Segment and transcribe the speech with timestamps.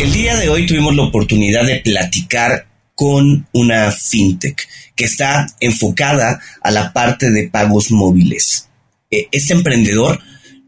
[0.00, 6.40] El día de hoy tuvimos la oportunidad de platicar con una fintech que está enfocada
[6.62, 8.70] a la parte de pagos móviles.
[9.10, 10.18] Eh, este emprendedor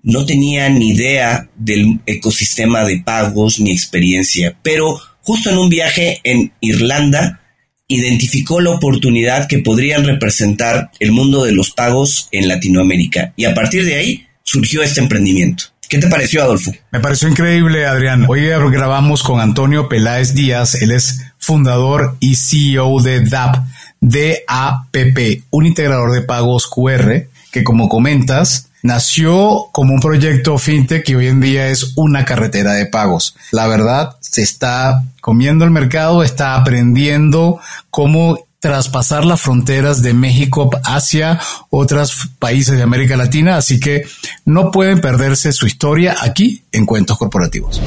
[0.03, 6.21] no tenía ni idea del ecosistema de pagos ni experiencia, pero justo en un viaje
[6.25, 7.41] en Irlanda
[7.89, 13.55] identificó la oportunidad que podrían representar el mundo de los pagos en Latinoamérica y a
[13.55, 15.72] partir de ahí surgió este emprendimiento.
[15.93, 16.73] ¿Qué te pareció, Adolfo?
[16.91, 18.25] Me pareció increíble, Adrián.
[18.27, 20.77] Hoy grabamos con Antonio Peláez Díaz.
[20.77, 23.57] Él es fundador y CEO de DAP,
[24.01, 31.15] DAPP, un integrador de pagos QR, que como comentas, nació como un proyecto fintech y
[31.15, 33.37] hoy en día es una carretera de pagos.
[33.51, 40.71] La verdad, se está comiendo el mercado, está aprendiendo cómo traspasar las fronteras de México
[40.85, 44.07] hacia otros países de América Latina, así que
[44.45, 47.83] no pueden perderse su historia aquí en Cuentos Corporativos.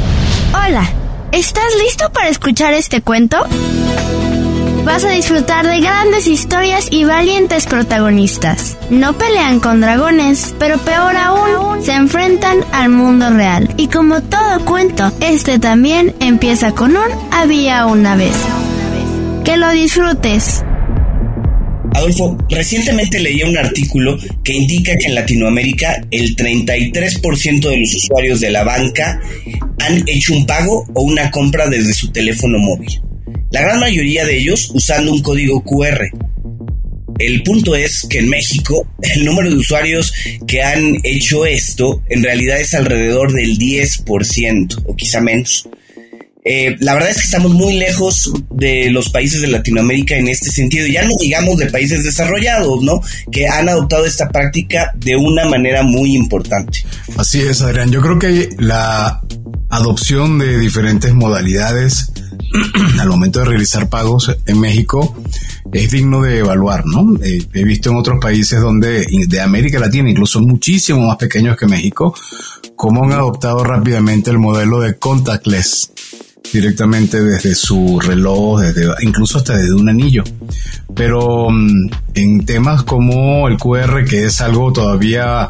[0.54, 0.86] Hola,
[1.32, 3.38] ¿estás listo para escuchar este cuento?
[4.84, 8.76] Vas a disfrutar de grandes historias y valientes protagonistas.
[8.90, 13.74] No pelean con dragones, pero peor aún, se enfrentan al mundo real.
[13.78, 18.36] Y como todo cuento, este también empieza con un había una vez.
[19.46, 20.64] Que lo disfrutes.
[21.94, 28.42] Adolfo, recientemente leí un artículo que indica que en Latinoamérica el 33% de los usuarios
[28.42, 29.22] de la banca
[29.80, 33.00] han hecho un pago o una compra desde su teléfono móvil.
[33.52, 36.10] La gran mayoría de ellos usando un código QR.
[37.20, 40.12] El punto es que en México el número de usuarios
[40.48, 45.70] que han hecho esto en realidad es alrededor del 10% o quizá menos.
[46.48, 50.52] Eh, la verdad es que estamos muy lejos de los países de Latinoamérica en este
[50.52, 50.86] sentido.
[50.86, 53.02] Ya no digamos de países desarrollados, ¿no?
[53.32, 56.86] Que han adoptado esta práctica de una manera muy importante.
[57.18, 57.92] Así es, Adrián.
[57.92, 59.22] Yo creo que la
[59.70, 62.12] adopción de diferentes modalidades
[63.00, 65.18] al momento de realizar pagos en México
[65.74, 67.18] es digno de evaluar, ¿no?
[67.24, 71.66] Eh, he visto en otros países donde de América Latina, incluso muchísimo más pequeños que
[71.66, 72.16] México,
[72.76, 75.92] cómo han adoptado rápidamente el modelo de contactless
[76.52, 80.24] directamente desde su reloj, desde, incluso hasta desde un anillo.
[80.96, 85.48] Pero mm, en temas como el QR, que es algo todavía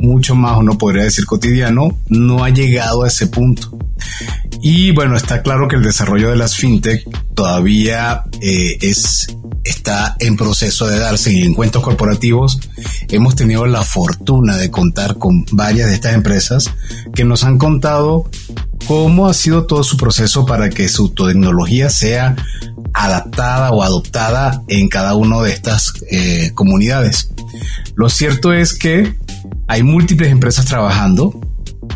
[0.00, 3.76] mucho más, uno podría decir cotidiano, no ha llegado a ese punto.
[4.60, 7.04] Y bueno, está claro que el desarrollo de las fintech
[7.34, 9.28] todavía eh, es
[9.64, 12.60] está en proceso de darse en encuentros corporativos.
[13.08, 16.70] Hemos tenido la fortuna de contar con varias de estas empresas
[17.14, 18.28] que nos han contado
[18.86, 22.36] cómo ha sido todo su proceso para que su tecnología sea
[22.92, 27.30] adaptada o adoptada en cada una de estas eh, comunidades.
[27.94, 29.14] Lo cierto es que
[29.66, 31.40] hay múltiples empresas trabajando,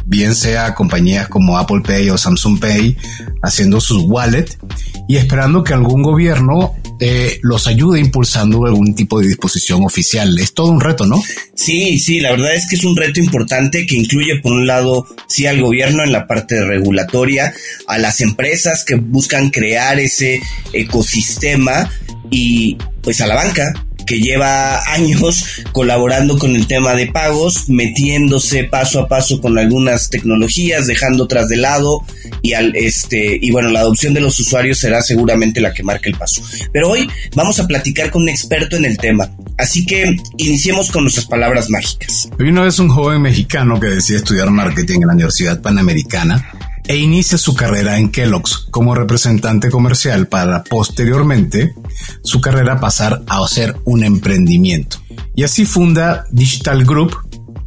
[0.05, 2.97] bien sea compañías como Apple Pay o Samsung Pay
[3.43, 4.59] haciendo sus wallets
[5.07, 10.39] y esperando que algún gobierno eh, los ayude impulsando algún tipo de disposición oficial.
[10.39, 11.23] Es todo un reto, ¿no?
[11.55, 15.07] Sí, sí, la verdad es que es un reto importante que incluye, por un lado,
[15.29, 17.53] sí al gobierno en la parte regulatoria,
[17.87, 20.41] a las empresas que buscan crear ese
[20.73, 21.91] ecosistema
[22.31, 28.65] y pues a la banca que lleva años colaborando con el tema de pagos, metiéndose
[28.65, 32.03] paso a paso con algunas tecnologías, dejando otras de lado
[32.43, 36.09] y al este y bueno, la adopción de los usuarios será seguramente la que marque
[36.09, 36.43] el paso.
[36.73, 39.31] Pero hoy vamos a platicar con un experto en el tema.
[39.59, 42.31] Así que iniciemos con nuestras palabras mágicas.
[42.39, 47.39] Una vez un joven mexicano que decide estudiar marketing en la Universidad Panamericana e inicia
[47.39, 51.75] su carrera en Kellogg's como representante comercial para posteriormente
[52.23, 54.97] su carrera pasar a ser un emprendimiento.
[55.35, 57.15] Y así funda Digital Group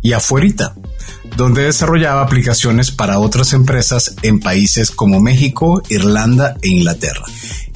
[0.02, 0.76] y Afuerita,
[1.38, 7.24] donde desarrollaba aplicaciones para otras empresas en países como México, Irlanda e Inglaterra.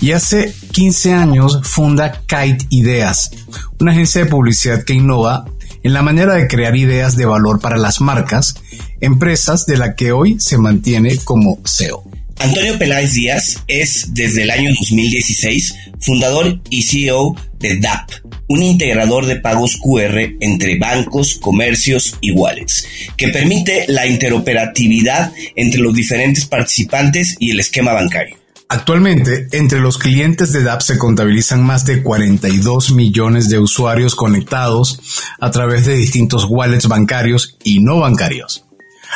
[0.01, 3.31] Y hace 15 años funda Kite Ideas,
[3.79, 5.45] una agencia de publicidad que innova
[5.85, 8.55] en la manera de crear ideas de valor para las marcas,
[9.01, 12.03] empresas de la que hoy se mantiene como CEO.
[12.39, 18.09] Antonio Peláez Díaz es desde el año 2016 fundador y CEO de DAP,
[18.47, 25.81] un integrador de pagos QR entre bancos, comercios y wallets, que permite la interoperatividad entre
[25.81, 28.37] los diferentes participantes y el esquema bancario.
[28.67, 34.99] Actualmente, entre los clientes de DAP se contabilizan más de 42 millones de usuarios conectados
[35.39, 38.64] a través de distintos wallets bancarios y no bancarios.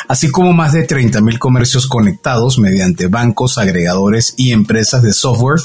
[0.08, 5.60] Así como más de 30.000 comercios conectados mediante bancos, agregadores y empresas de software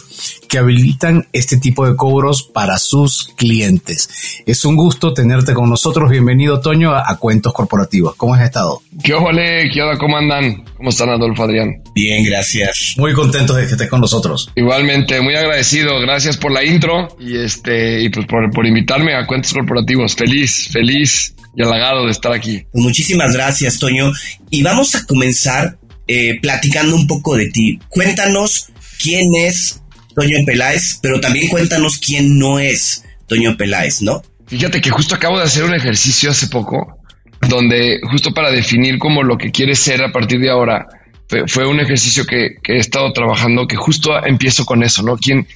[0.48, 4.44] que habilitan este tipo de cobros para sus clientes.
[4.46, 6.10] Es un gusto tenerte con nosotros.
[6.10, 8.16] Bienvenido, Toño, a, Cuentos Corporativos.
[8.16, 8.82] ¿Cómo has estado?
[9.04, 9.70] ¿Qué ole?
[9.74, 9.98] ¿Qué onda?
[9.98, 10.64] ¿Cómo andan?
[10.78, 11.82] ¿Cómo están, Adolfo Adrián?
[11.94, 12.96] Bien, gracias.
[12.98, 14.52] Muy contento de que estés con nosotros.
[14.56, 16.00] Igualmente, muy agradecido.
[16.02, 20.16] Gracias por la intro y este y pues por, por invitarme a Cuentos Corporativos.
[20.16, 22.66] Feliz, feliz y halagado de estar aquí.
[22.74, 24.12] Muchísimas gracias, Toño.
[24.50, 27.80] Y vamos a comenzar eh, platicando un poco de ti.
[27.90, 28.70] Cuéntanos
[29.02, 29.82] quién es
[30.16, 34.22] Toño Peláez, pero también cuéntanos quién no es Toño Peláez, ¿no?
[34.48, 37.00] Fíjate que justo acabo de hacer un ejercicio hace poco,
[37.50, 40.88] donde justo para definir como lo que quieres ser a partir de ahora,
[41.48, 45.18] fue, un ejercicio que, he estado trabajando, que justo empiezo con eso, ¿no?
[45.18, 45.48] ¿Quién,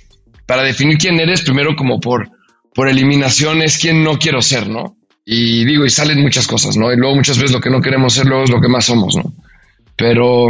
[0.47, 2.31] para definir quién eres, primero como por,
[2.73, 4.97] por eliminación es quién no quiero ser, ¿no?
[5.31, 6.91] Y digo, y salen muchas cosas, ¿no?
[6.91, 9.15] Y luego muchas veces lo que no queremos ser, luego es lo que más somos,
[9.15, 9.31] ¿no?
[9.95, 10.47] Pero,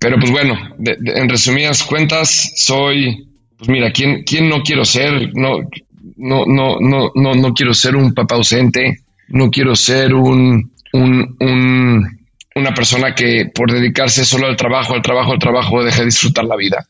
[0.00, 5.30] pero pues bueno, en resumidas cuentas, soy, pues mira, ¿quién, quién no quiero ser?
[5.32, 5.60] No,
[6.16, 11.36] no, no, no, no, no quiero ser un papá ausente, no quiero ser un, un,
[11.38, 12.18] un,
[12.56, 16.46] una persona que por dedicarse solo al trabajo, al trabajo, al trabajo, deja de disfrutar
[16.46, 16.84] la vida.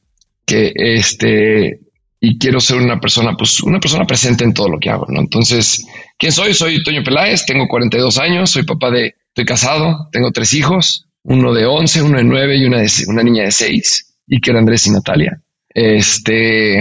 [0.47, 1.81] Que este,
[2.19, 5.21] y quiero ser una persona, pues una persona presente en todo lo que hago, ¿no?
[5.21, 5.85] Entonces,
[6.19, 6.53] ¿quién soy?
[6.53, 11.55] Soy Toño Peláez, tengo 42 años, soy papá de, estoy casado, tengo tres hijos, uno
[11.55, 14.59] de 11, uno de 9 y una, de, una niña de 6, y que era
[14.59, 15.41] Andrés y Natalia.
[15.71, 16.81] Este,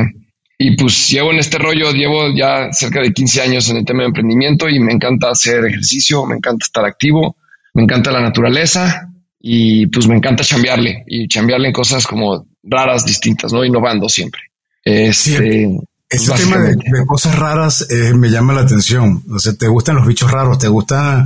[0.57, 4.01] y pues llevo en este rollo, llevo ya cerca de 15 años en el tema
[4.01, 7.37] de emprendimiento y me encanta hacer ejercicio, me encanta estar activo,
[7.73, 13.05] me encanta la naturaleza y pues me encanta chambearle y chambearle en cosas como raras,
[13.05, 13.63] distintas, ¿no?
[13.63, 14.41] Innovando siempre.
[14.83, 15.69] Este,
[16.09, 16.75] ese tema de,
[17.05, 19.23] cosas raras eh, me llama la atención.
[19.29, 21.25] O sea, te gustan los bichos raros, te gusta,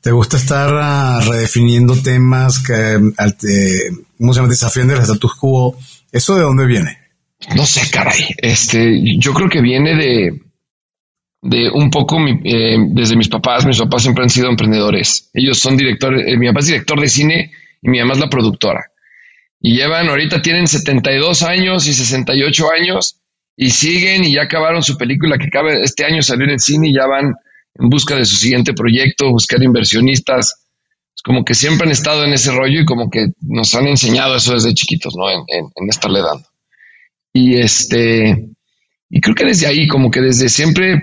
[0.00, 4.50] te gusta estar ah, redefiniendo temas que, eh, ¿cómo se llama?
[4.50, 5.76] Desafiando el status quo.
[6.10, 6.98] ¿Eso de dónde viene?
[7.54, 8.34] No sé, caray.
[8.38, 10.42] Este, yo creo que viene de,
[11.42, 13.66] de un poco eh, desde mis papás.
[13.66, 15.30] Mis papás siempre han sido emprendedores.
[15.32, 16.36] Ellos son directores.
[16.36, 18.90] mi papá es director de cine y mi mamá es la productora
[19.60, 23.16] y llevan, ahorita tienen 72 años y 68 años
[23.60, 26.94] y siguen y ya acabaron su película que acaba este año salió en cine y
[26.94, 27.34] ya van
[27.74, 30.64] en busca de su siguiente proyecto, buscar inversionistas.
[31.14, 34.36] Es como que siempre han estado en ese rollo y como que nos han enseñado
[34.36, 35.28] eso desde chiquitos, ¿no?
[35.28, 35.40] En,
[35.74, 36.46] en, estarle dando.
[37.32, 38.48] Y este,
[39.10, 41.02] y creo que desde ahí, como que desde siempre,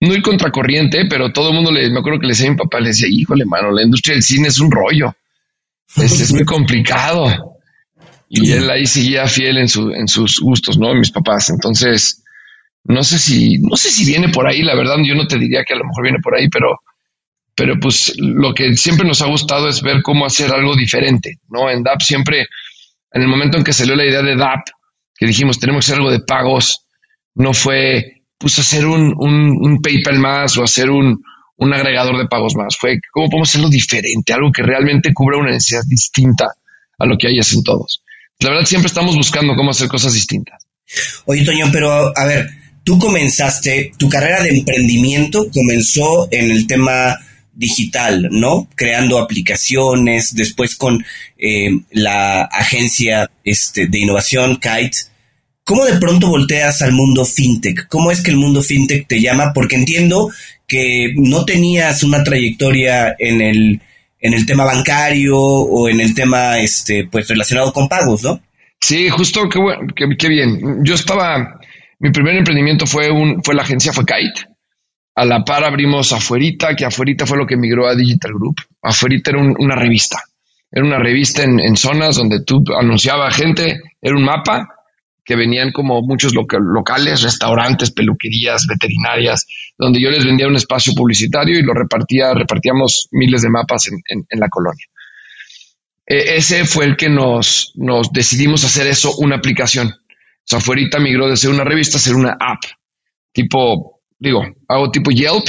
[0.00, 2.58] no ir contracorriente, pero todo el mundo le, me acuerdo que le decía a mi
[2.58, 5.14] papá, le decía, híjole, mano, la industria del cine es un rollo
[5.96, 7.51] es, muy complicado.
[8.34, 10.94] Y él ahí seguía fiel en, su, en sus gustos, ¿no?
[10.94, 11.50] Mis papás.
[11.50, 12.24] Entonces,
[12.84, 15.64] no sé si, no sé si viene por ahí, la verdad, yo no te diría
[15.64, 16.80] que a lo mejor viene por ahí, pero,
[17.54, 21.68] pero pues lo que siempre nos ha gustado es ver cómo hacer algo diferente, ¿no?
[21.68, 22.46] En DAP siempre,
[23.12, 24.66] en el momento en que salió la idea de DAP,
[25.14, 26.86] que dijimos tenemos que hacer algo de pagos,
[27.34, 31.22] no fue pues hacer un, un, un PayPal más o hacer un,
[31.56, 32.78] un agregador de pagos más.
[32.78, 36.46] Fue cómo podemos hacerlo diferente, algo que realmente cubra una necesidad distinta
[36.98, 38.01] a lo que hay en todos.
[38.42, 40.62] La verdad, siempre estamos buscando cómo hacer cosas distintas.
[41.26, 42.50] Oye, Toño, pero a ver,
[42.84, 47.18] tú comenzaste, tu carrera de emprendimiento comenzó en el tema
[47.54, 48.68] digital, ¿no?
[48.74, 51.04] Creando aplicaciones, después con
[51.38, 54.96] eh, la agencia este, de innovación Kite.
[55.64, 57.86] ¿Cómo de pronto volteas al mundo fintech?
[57.88, 59.52] ¿Cómo es que el mundo fintech te llama?
[59.54, 60.30] Porque entiendo
[60.66, 63.80] que no tenías una trayectoria en el,
[64.22, 68.40] en el tema bancario o en el tema este, pues relacionado con pagos, ¿no?
[68.80, 70.84] Sí, justo, qué, bueno, qué, bien.
[70.84, 71.60] Yo estaba,
[71.98, 74.48] mi primer emprendimiento fue, un, fue la agencia, fue Kite.
[75.14, 78.56] A la par abrimos Afuerita, que Afuerita fue lo que migró a Digital Group.
[78.80, 80.22] Afuerita era una revista.
[80.70, 84.68] Era una revista en, en zonas donde tú anunciaba gente, era un mapa
[85.24, 89.46] que venían como muchos locales, restaurantes, peluquerías, veterinarias,
[89.78, 94.40] donde yo les vendía un espacio publicitario y lo repartía, repartíamos miles de mapas en,
[94.40, 94.84] la colonia.
[96.06, 99.88] E, ese fue el que nos, nos decidimos hacer eso, una aplicación.
[99.88, 102.64] O sea, afuera migró de ser una revista a ser una app,
[103.32, 105.46] tipo, digo, hago tipo Yelp.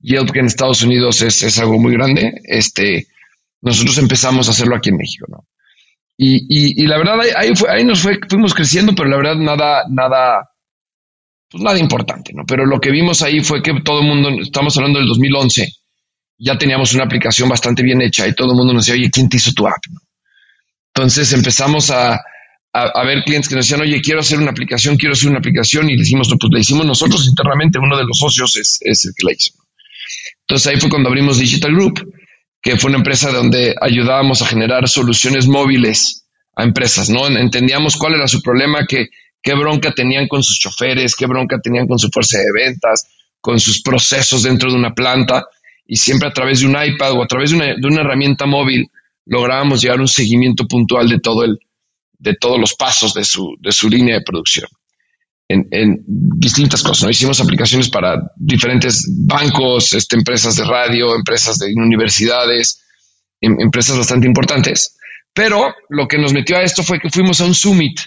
[0.00, 2.40] Yelp que en Estados Unidos es, es algo muy grande.
[2.44, 3.08] Este,
[3.60, 5.44] nosotros empezamos a hacerlo aquí en México, ¿no?
[6.20, 9.84] Y, y, la verdad, ahí, fue, ahí nos fue, fuimos creciendo, pero la verdad, nada,
[9.88, 10.50] nada,
[11.48, 12.42] pues nada importante, ¿no?
[12.44, 15.72] Pero lo que vimos ahí fue que todo el mundo, estamos hablando del 2011,
[16.38, 19.28] ya teníamos una aplicación bastante bien hecha y todo el mundo nos decía, oye, ¿quién
[19.28, 19.80] te hizo tu app?
[20.92, 22.20] Entonces empezamos a,
[22.72, 25.88] a, ver clientes que nos decían, oye, quiero hacer una aplicación, quiero hacer una aplicación,
[25.88, 29.12] y le hicimos, pues la hicimos nosotros internamente, uno de los socios es, es el
[29.16, 29.52] que la hizo.
[30.40, 32.00] Entonces ahí fue cuando abrimos Digital Group
[32.60, 37.26] que fue una empresa donde ayudábamos a generar soluciones móviles a empresas, ¿no?
[37.26, 39.08] Entendíamos cuál era su problema, qué,
[39.42, 43.08] qué bronca tenían con sus choferes, qué bronca tenían con su fuerza de ventas,
[43.40, 45.46] con sus procesos dentro de una planta,
[45.86, 48.46] y siempre a través de un iPad o a través de una, de una herramienta
[48.46, 48.90] móvil
[49.24, 51.58] lográbamos llevar un seguimiento puntual de todo el,
[52.18, 54.68] de todos los pasos de su, de su línea de producción.
[55.48, 57.04] En, distintas cosas.
[57.04, 57.10] ¿no?
[57.10, 62.84] Hicimos aplicaciones para diferentes bancos, este, empresas de radio, empresas de universidades,
[63.40, 64.98] em, empresas bastante importantes.
[65.32, 67.98] Pero lo que nos metió a esto fue que fuimos a un summit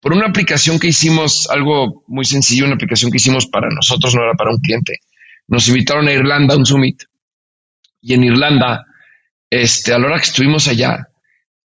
[0.00, 4.22] por una aplicación que hicimos, algo muy sencillo, una aplicación que hicimos para nosotros, no
[4.22, 5.00] era para un cliente.
[5.48, 7.02] Nos invitaron a Irlanda a un summit
[8.00, 8.84] y en Irlanda,
[9.50, 11.08] este, a la hora que estuvimos allá,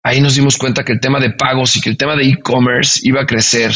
[0.02, 3.00] ahí nos dimos cuenta que el tema de pagos y que el tema de e-commerce
[3.04, 3.72] iba a crecer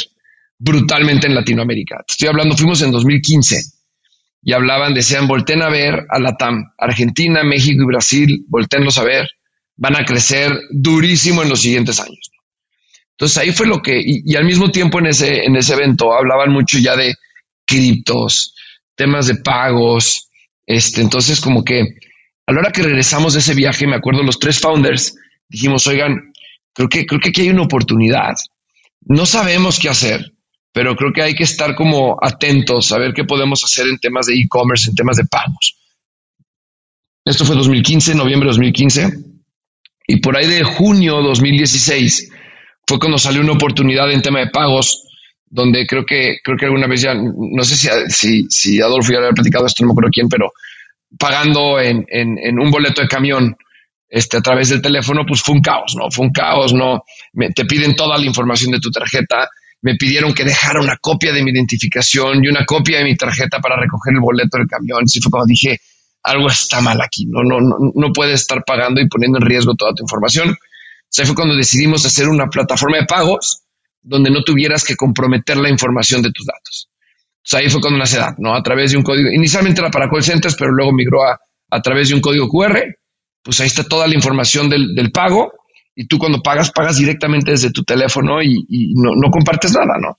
[0.61, 1.97] brutalmente en Latinoamérica.
[2.07, 3.57] Te estoy hablando, fuimos en 2015
[4.43, 9.05] y hablaban, decían, volten a ver a la TAM, Argentina, México y Brasil, voltenlos a
[9.05, 9.27] ver,
[9.77, 12.31] van a crecer durísimo en los siguientes años.
[13.13, 16.53] Entonces ahí fue lo que, y, al mismo tiempo en ese, en ese evento hablaban
[16.53, 17.15] mucho ya de
[17.67, 18.55] criptos,
[18.95, 20.29] temas de pagos,
[20.67, 21.85] este, entonces como que
[22.47, 25.15] a la hora que regresamos de ese viaje, me acuerdo los tres founders,
[25.49, 26.33] dijimos, oigan,
[26.75, 28.35] creo que, creo que aquí hay una oportunidad.
[29.03, 30.33] No sabemos qué hacer,
[30.73, 34.27] pero creo que hay que estar como atentos a ver qué podemos hacer en temas
[34.27, 35.77] de e-commerce, en temas de pagos.
[37.25, 39.09] Esto fue 2015, noviembre de 2015,
[40.07, 42.33] y por ahí de junio 2016
[42.87, 45.05] fue cuando salió una oportunidad en tema de pagos,
[45.47, 47.77] donde creo que, creo que alguna vez ya, no sé
[48.09, 50.53] si, si, Adolfo ya había platicado esto, no me acuerdo quién, pero
[51.19, 53.57] pagando en, en, un boleto de camión
[54.09, 56.11] este, a través del teléfono, pues fue un caos, ¿no?
[56.11, 57.05] Fue un caos, ¿no?
[57.55, 59.49] te piden toda la información de tu tarjeta,
[59.83, 63.61] me pidieron que dejara una copia de mi identificación y una copia de mi tarjeta
[63.61, 65.05] para recoger el boleto del camión.
[65.05, 65.81] Así fue cuando dije,
[66.23, 69.75] algo está mal aquí, no, no, no, no puedes estar pagando y poniendo en riesgo
[69.75, 70.51] toda tu información.
[70.51, 73.63] O fue cuando decidimos hacer una plataforma de pagos
[74.03, 76.89] donde no tuvieras que comprometer la información de tus datos.
[77.53, 78.55] O ahí fue cuando nace DAP, ¿no?
[78.55, 79.31] A través de un código.
[79.31, 81.39] Inicialmente era para call centers, pero luego migró a,
[81.71, 82.81] a través de un código QR.
[83.43, 85.53] Pues ahí está toda la información del, del pago.
[86.01, 90.19] Y tú cuando pagas, pagas directamente desde tu teléfono y, no, no, compartes nada, ¿no?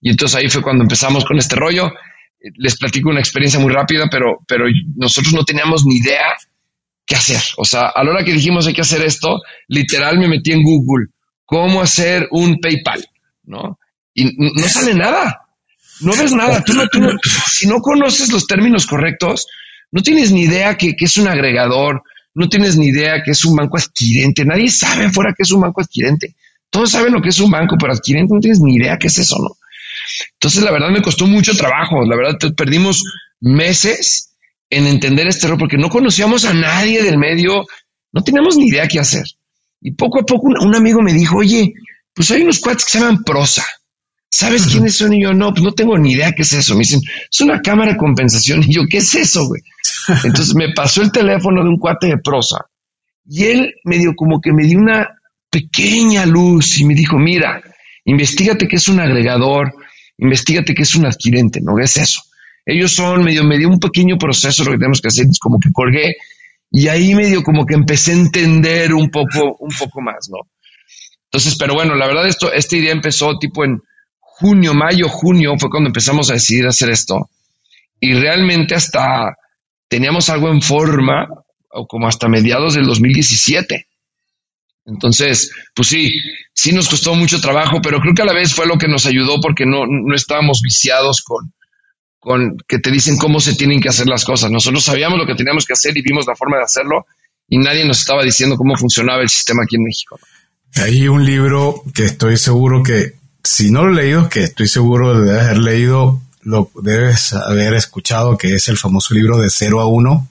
[0.00, 1.90] Y entonces ahí fue cuando empezamos con este rollo.
[2.56, 6.36] Les platico una experiencia muy rápida, pero, pero nosotros no teníamos ni idea
[7.04, 7.40] qué hacer.
[7.56, 10.62] O sea, a la hora que dijimos hay que hacer esto, literal me metí en
[10.62, 11.08] Google,
[11.44, 13.04] cómo hacer un PayPal,
[13.44, 13.78] ¿no?
[14.14, 15.46] Y no sale nada
[16.00, 16.62] no ves nada.
[16.62, 17.00] Tú no, tú
[17.50, 19.46] si no conoces los términos correctos,
[19.90, 22.02] no tienes ni idea que, es un agregador,
[22.36, 24.44] no tienes ni idea que es un banco adquirente.
[24.44, 26.34] Nadie sabe fuera que es un banco adquirente.
[26.68, 29.18] Todos saben lo que es un banco, pero adquirente no tienes ni idea qué es
[29.18, 29.56] eso, ¿no?
[30.34, 32.04] Entonces, la verdad me costó mucho trabajo.
[32.04, 33.02] La verdad, perdimos
[33.40, 34.34] meses
[34.68, 37.64] en entender este error porque no conocíamos a nadie del medio,
[38.12, 39.24] no teníamos ni idea qué hacer.
[39.80, 41.72] Y poco a poco un, un amigo me dijo, oye,
[42.12, 43.64] pues hay unos cuates que se llaman prosa.
[44.28, 45.14] ¿Sabes quiénes son?
[45.14, 46.74] Y yo, no, pues no tengo ni idea qué es eso.
[46.74, 47.00] Me dicen,
[47.30, 48.62] es una cámara de compensación.
[48.68, 49.62] Y yo, ¿qué es eso, güey?
[50.24, 52.66] Entonces me pasó el teléfono de un cuate de prosa.
[53.28, 55.18] Y él me dio como que me dio una
[55.50, 57.62] pequeña luz y me dijo, mira,
[58.04, 59.74] investigate qué es un agregador,
[60.18, 61.76] investigate qué es un adquirente, ¿no?
[61.76, 62.22] ¿Qué es eso?
[62.64, 65.58] Ellos son medio, me dio un pequeño proceso, lo que tenemos que hacer es como
[65.58, 66.16] que colgué
[66.70, 70.48] y ahí medio como que empecé a entender un poco, un poco más, ¿no?
[71.24, 73.80] Entonces, pero bueno, la verdad esto, esta idea empezó tipo en
[74.18, 77.30] junio, mayo, junio fue cuando empezamos a decidir hacer esto.
[78.00, 79.36] Y realmente hasta
[79.88, 81.28] teníamos algo en forma,
[81.70, 83.86] o como hasta mediados del 2017.
[84.86, 86.10] Entonces, pues sí,
[86.52, 89.04] sí nos costó mucho trabajo, pero creo que a la vez fue lo que nos
[89.06, 91.52] ayudó porque no, no estábamos viciados con,
[92.20, 94.50] con que te dicen cómo se tienen que hacer las cosas.
[94.50, 97.06] Nosotros sabíamos lo que teníamos que hacer y vimos la forma de hacerlo
[97.48, 100.18] y nadie nos estaba diciendo cómo funcionaba el sistema aquí en México.
[100.76, 105.20] Hay un libro que estoy seguro que si no lo he leído, que estoy seguro
[105.20, 109.86] de haber leído, lo debes haber escuchado, que es el famoso libro de 0 a
[109.88, 110.28] 1,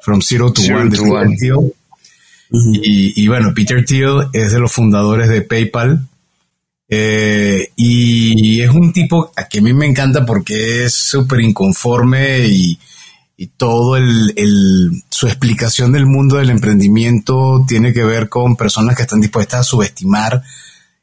[0.00, 1.74] From Zero to One, de Peter Thiel.
[2.52, 6.06] y, bueno, Peter Thiel es de los fundadores de PayPal.
[6.88, 12.46] Eh, y es un tipo a que a mí me encanta porque es súper inconforme
[12.46, 12.78] y,
[13.36, 18.94] y todo el, el, su explicación del mundo del emprendimiento tiene que ver con personas
[18.94, 20.44] que están dispuestas a subestimar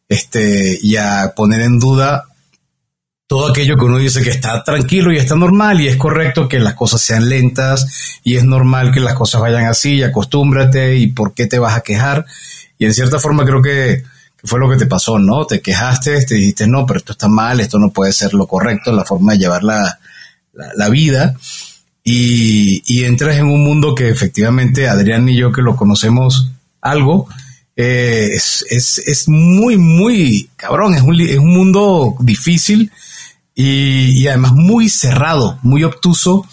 [0.07, 2.29] este, y a poner en duda
[3.33, 6.59] todo aquello que uno dice que está tranquilo y está normal y es correcto que
[6.59, 11.07] las cosas sean lentas y es normal que las cosas vayan así y acostúmbrate y
[11.07, 12.27] por qué te vas a quejar.
[12.77, 14.03] Y en cierta forma creo que,
[14.43, 15.47] fue lo que te pasó, ¿no?
[15.47, 18.93] Te quejaste, te dijiste, no, pero esto está mal, esto no puede ser lo correcto,
[18.93, 19.97] la forma de llevar la,
[20.53, 21.33] la vida.
[22.03, 27.27] y, entras en un mundo que efectivamente Adrián y yo que lo conocemos algo,
[27.75, 32.91] eh, es, es, muy, muy cabrón, es un, es un mundo difícil
[33.55, 36.47] y, y, además muy cerrado, muy obtuso,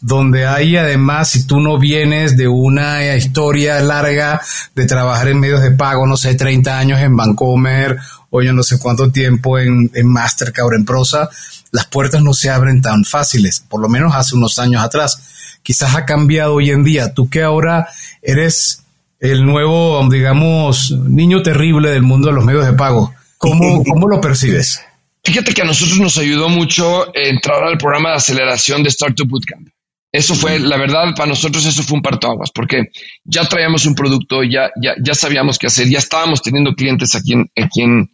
[0.00, 4.40] donde hay además, si tú no vienes de una historia larga
[4.74, 7.98] de trabajar en medios de pago, no sé, 30 años en Vancomer
[8.30, 11.28] o yo no sé cuánto tiempo en, en Mastercard o en Prosa,
[11.72, 15.58] las puertas no se abren tan fáciles, por lo menos hace unos años atrás.
[15.62, 17.12] Quizás ha cambiado hoy en día.
[17.12, 17.88] Tú que ahora
[18.22, 18.84] eres
[19.20, 24.20] el nuevo, digamos, niño terrible del mundo de los medios de pago, ¿cómo, cómo lo
[24.20, 24.80] percibes?
[25.26, 29.66] Fíjate que a nosotros nos ayudó mucho entrar al programa de aceleración de Startup Bootcamp.
[30.12, 32.90] Eso fue, la verdad, para nosotros eso fue un partoaguas, porque
[33.24, 37.32] ya traíamos un producto, ya, ya, ya sabíamos qué hacer, ya estábamos teniendo clientes aquí
[37.32, 38.08] en, aquí en,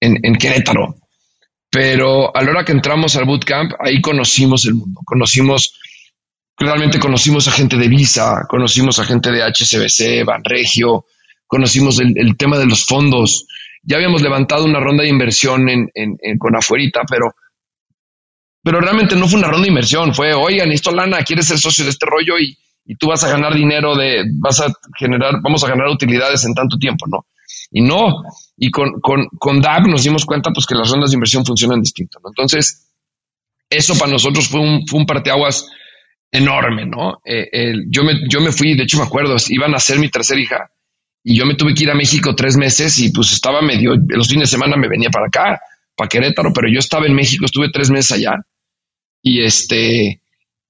[0.00, 0.94] en Querétaro.
[1.70, 5.72] Pero a la hora que entramos al bootcamp, ahí conocimos el mundo, conocimos,
[6.58, 11.06] realmente conocimos a gente de Visa, conocimos a gente de HSBC, Banregio,
[11.46, 13.46] conocimos el, tema de los fondos.
[13.82, 15.90] Ya habíamos levantado una ronda de inversión en,
[16.38, 17.34] con afuerita, pero,
[18.62, 21.84] pero realmente no fue una ronda de inversión, fue, oigan, esto lana, quieres ser socio
[21.84, 25.64] de este rollo y, y tú vas a ganar dinero de, vas a generar, vamos
[25.64, 27.26] a ganar utilidades en tanto tiempo, ¿no?
[27.70, 28.22] Y no,
[28.56, 32.18] y con, con, con nos dimos cuenta pues que las rondas de inversión funcionan distinto.
[32.22, 32.30] ¿no?
[32.30, 32.92] Entonces,
[33.68, 35.68] eso para nosotros fue un, fue un parteaguas
[36.30, 37.20] enorme, ¿no?
[37.24, 40.40] Eh, yo, me, yo me fui, de hecho me acuerdo, iban a ser mi tercera
[40.40, 40.70] hija
[41.24, 44.28] y yo me tuve que ir a México tres meses y pues estaba medio, los
[44.28, 45.60] fines de semana me venía para acá,
[45.96, 48.44] para Querétaro, pero yo estaba en México, estuve tres meses allá
[49.22, 50.20] y este,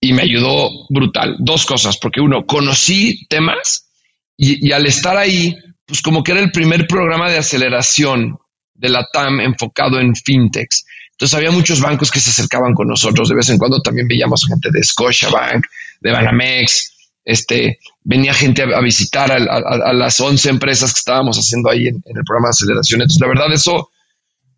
[0.00, 1.36] y me ayudó brutal.
[1.38, 3.88] Dos cosas, porque uno, conocí temas
[4.36, 5.56] y, al estar ahí,
[5.86, 8.38] pues como que era el primer programa de aceleración
[8.74, 10.84] de la TAM enfocado en fintechs.
[11.12, 13.28] Entonces había muchos bancos que se acercaban con nosotros.
[13.28, 15.64] De vez en cuando también veíamos gente de Scotiabank,
[16.00, 17.01] de Banamex.
[17.24, 22.24] Este, venía gente a, visitar a, las 11 empresas que estábamos haciendo ahí en, el
[22.24, 23.00] programa de aceleración.
[23.00, 23.90] Entonces, la verdad, eso,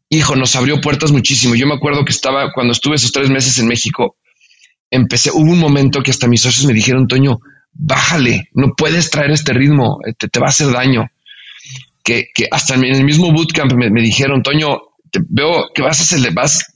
[0.08, 1.54] hijo, nos abrió puertas muchísimo.
[1.54, 4.16] Yo me acuerdo que estaba, cuando estuve esos tres meses en México,
[4.90, 7.40] empecé, hubo un momento que hasta mis socios me dijeron, Toño,
[7.72, 11.10] bájale, no puedes traer este ritmo, te, te va a hacer daño
[12.04, 14.78] que, hasta en el mismo bootcamp me, dijeron, Toño,
[15.10, 16.72] te veo que vas a acelerar, vas,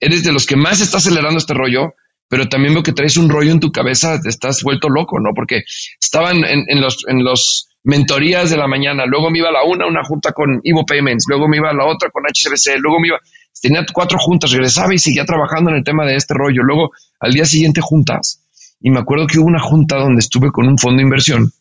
[0.00, 1.94] eres de los que más está acelerando este rollo,
[2.28, 5.30] pero también veo que traes un rollo en tu cabeza, te estás vuelto loco, ¿no?
[5.34, 5.62] Porque
[6.00, 9.86] estaban en, los, en los mentorías de la mañana, luego me iba a la una,
[9.86, 13.08] una junta con Ivo Payments, luego me iba a la otra con HCBC, luego me
[13.08, 13.18] iba,
[13.60, 17.32] tenía cuatro juntas, regresaba y seguía trabajando en el tema de este rollo, luego al
[17.32, 18.42] día siguiente juntas.
[18.80, 21.52] Y me acuerdo que hubo una junta donde estuve con un fondo de inversión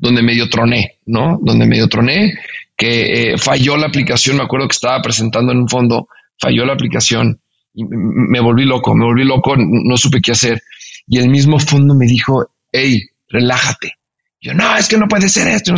[0.00, 1.38] donde medio troné, ¿no?
[1.42, 2.32] Donde medio troné,
[2.76, 6.08] que eh, falló la aplicación, me acuerdo que estaba presentando en un fondo,
[6.38, 7.40] falló la aplicación
[7.74, 10.62] y me volví loco, me volví loco, no supe qué hacer.
[11.06, 13.94] Y el mismo fondo me dijo, hey, relájate.
[14.40, 15.74] Yo, no, es que no puede ser esto.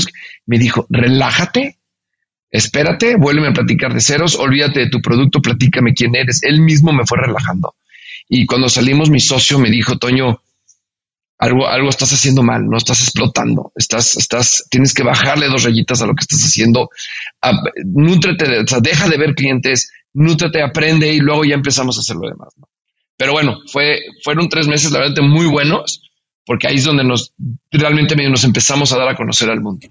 [0.46, 1.78] Me dijo, relájate,
[2.50, 6.42] espérate, vuélveme a platicar de ceros, olvídate de tu producto, platícame quién eres.
[6.42, 7.74] Él mismo me fue relajando.
[8.28, 10.40] Y cuando salimos, mi socio me dijo, Toño,
[11.42, 16.00] algo, algo estás haciendo mal, no estás explotando, estás, estás, tienes que bajarle dos rayitas
[16.00, 16.88] a lo que estás haciendo,
[17.84, 22.14] nútrete, o sea, deja de ver clientes, nútrete, aprende y luego ya empezamos a hacer
[22.14, 22.54] lo demás.
[23.16, 26.08] Pero bueno, fue, fueron tres meses, la verdad, muy buenos,
[26.46, 27.34] porque ahí es donde nos
[27.72, 29.88] realmente nos empezamos a dar a conocer al mundo.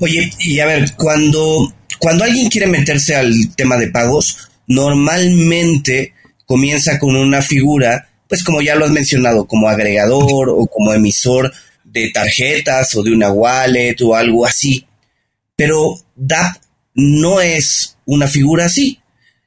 [0.00, 6.14] Oye, y a ver, cuando, cuando alguien quiere meterse al tema de pagos, normalmente
[6.46, 11.52] comienza con una figura pues como ya lo has mencionado, como agregador o como emisor
[11.84, 14.86] de tarjetas o de una wallet o algo así.
[15.56, 16.56] Pero DAP
[16.94, 19.00] no es una figura así.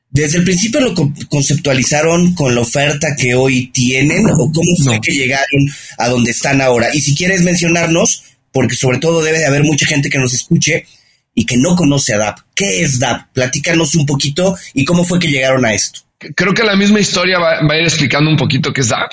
[0.09, 0.93] Desde el principio lo
[1.29, 6.59] conceptualizaron con la oferta que hoy tienen o cómo fue que llegaron a donde están
[6.59, 6.93] ahora.
[6.93, 10.85] Y si quieres mencionarnos, porque sobre todo debe de haber mucha gente que nos escuche
[11.33, 12.39] y que no conoce a DAP.
[12.53, 13.31] ¿Qué es DAP?
[13.31, 16.01] Platícanos un poquito y cómo fue que llegaron a esto
[16.35, 19.11] creo que la misma historia va, a ir explicando un poquito qué es DAP.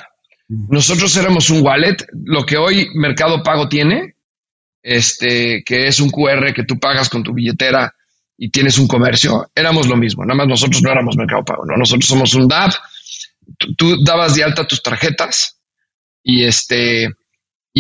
[0.49, 4.15] Nosotros éramos un wallet, lo que hoy Mercado Pago tiene,
[4.83, 7.95] este, que es un QR que tú pagas con tu billetera
[8.37, 11.77] y tienes un comercio, éramos lo mismo, nada más nosotros no éramos Mercado Pago, ¿no?
[11.77, 12.73] nosotros somos un DAP,
[13.77, 15.61] tú dabas de alta tus tarjetas
[16.23, 17.09] y este,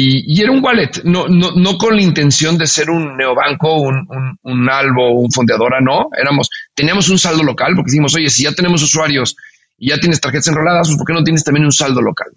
[0.01, 4.07] y, era un wallet, no, no, no con la intención de ser un neobanco, un,
[4.09, 6.09] un, un albo, un fondeadora, no.
[6.17, 9.35] Éramos, teníamos un saldo local porque dijimos, oye, si ya tenemos usuarios
[9.77, 12.29] y ya tienes tarjetas enroladas, pues ¿por qué no tienes también un saldo local?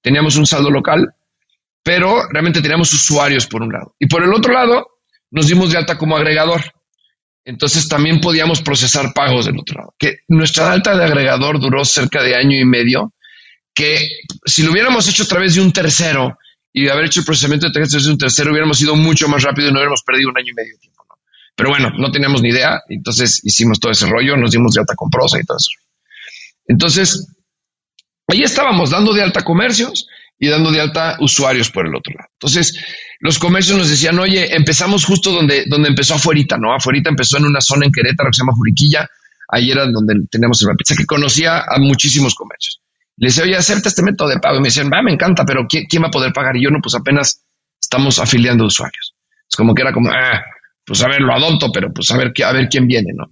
[0.00, 1.14] Teníamos un saldo local,
[1.82, 3.94] pero realmente teníamos usuarios por un lado.
[3.98, 4.86] Y por el otro lado,
[5.30, 6.62] nos dimos de alta como agregador.
[7.44, 9.94] Entonces también podíamos procesar pagos del otro lado.
[9.98, 13.12] Que nuestra alta de agregador duró cerca de año y medio
[13.72, 14.08] que
[14.44, 16.38] si lo hubiéramos hecho a través de un tercero
[16.76, 19.72] y haber hecho el procesamiento de de un tercero, hubiéramos ido mucho más rápido y
[19.72, 21.04] no hubiéramos perdido un año y medio de tiempo.
[21.54, 24.94] Pero bueno, no teníamos ni idea, entonces hicimos todo ese rollo, nos dimos de alta
[24.94, 25.70] con prosa y todo eso.
[26.68, 27.34] Entonces,
[28.28, 30.06] ahí estábamos dando de alta comercios
[30.38, 32.28] y dando de alta usuarios por el otro lado.
[32.34, 32.78] Entonces,
[33.20, 36.74] los comercios nos decían, oye, empezamos justo donde, donde empezó Afuerita, ¿no?
[36.74, 39.08] Afuerita empezó en una zona en Querétaro que se llama Juriquilla,
[39.48, 42.82] ahí era donde tenemos el pizza, que conocía a muchísimos comercios.
[43.16, 44.56] Le decía, oye, acepta este método de pago.
[44.56, 46.56] Y me decían, va, me encanta, pero ¿quién, va a poder pagar?
[46.56, 47.42] Y yo no, pues apenas
[47.80, 49.14] estamos afiliando usuarios.
[49.48, 50.42] Es como que era como, ah,
[50.84, 53.30] pues a ver, lo adopto, pero pues a ver, a ver quién viene, ¿no?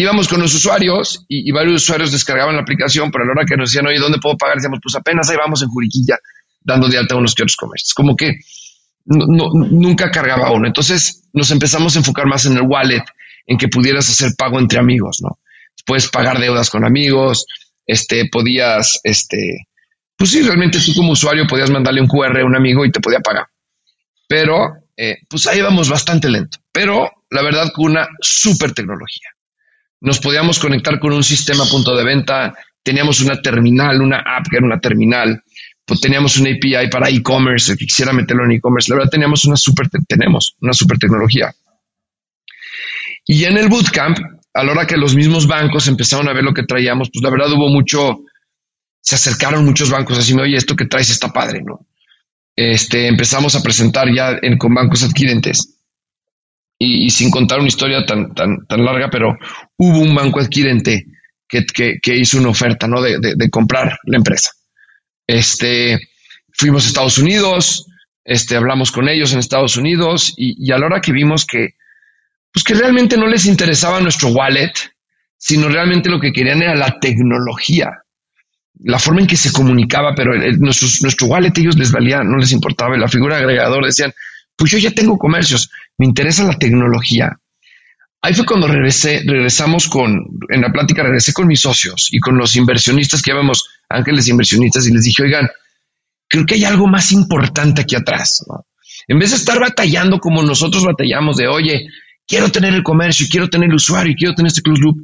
[0.00, 3.56] íbamos con los usuarios y, varios usuarios descargaban la aplicación, pero a la hora que
[3.56, 4.56] nos decían, oye, ¿dónde puedo pagar?
[4.56, 6.18] Decíamos, pues apenas ahí vamos en Juriquilla
[6.60, 7.94] dando de alta unos que otros comercios.
[7.94, 8.38] Como que
[9.04, 10.66] nunca cargaba uno.
[10.66, 13.04] Entonces nos empezamos a enfocar más en el wallet,
[13.46, 15.38] en que pudieras hacer pago entre amigos, ¿no?
[15.86, 17.46] Puedes pagar deudas con amigos,
[17.86, 19.66] este, podías, este,
[20.16, 23.00] pues sí, realmente tú como usuario podías mandarle un QR a un amigo y te
[23.00, 23.46] podía pagar.
[24.28, 26.58] Pero, eh, pues ahí vamos bastante lento.
[26.72, 29.34] Pero la verdad con una super tecnología
[30.04, 34.58] nos podíamos conectar con un sistema punto de venta, teníamos una terminal, una app que
[34.58, 35.42] era una terminal,
[35.86, 39.56] pues teníamos una API para e-commerce, que quisiera meterlo en e-commerce, la verdad teníamos una
[39.56, 41.54] super, tenemos una super tecnología.
[43.26, 44.18] Y en el bootcamp,
[44.54, 47.30] a la hora que los mismos bancos empezaron a ver lo que traíamos, pues la
[47.30, 48.20] verdad hubo mucho,
[49.00, 51.86] se acercaron muchos bancos así, oye, esto que traes está padre, ¿no?
[52.56, 55.80] Este, empezamos a presentar ya con bancos adquirentes
[56.78, 59.36] y, sin contar una historia tan, tan, tan larga, pero
[59.76, 61.06] hubo un banco adquirente
[61.48, 61.64] que,
[62.00, 63.00] que, hizo una oferta ¿no?
[63.00, 64.50] De, de, comprar la empresa.
[65.26, 65.98] Este,
[66.52, 67.86] fuimos a Estados Unidos,
[68.24, 71.74] este, hablamos con ellos en Estados Unidos y, a la hora que vimos que,
[72.54, 74.72] pues que realmente no les interesaba nuestro wallet,
[75.36, 78.04] sino realmente lo que querían era la tecnología,
[78.78, 82.96] la forma en que se comunicaba, pero nuestro wallet ellos les valía, no les importaba,
[82.96, 84.14] la figura agregador decían,
[84.54, 87.40] pues yo ya tengo comercios, me interesa la tecnología.
[88.22, 92.38] Ahí fue cuando regresé, regresamos con, en la plática regresé con mis socios y con
[92.38, 95.48] los inversionistas que llamamos ángeles inversionistas y les dije, oigan,
[96.28, 98.44] creo que hay algo más importante aquí atrás.
[99.08, 101.88] En vez de estar batallando como nosotros batallamos de, oye,
[102.26, 104.96] quiero tener el comercio, quiero tener el usuario, quiero tener este closed loop,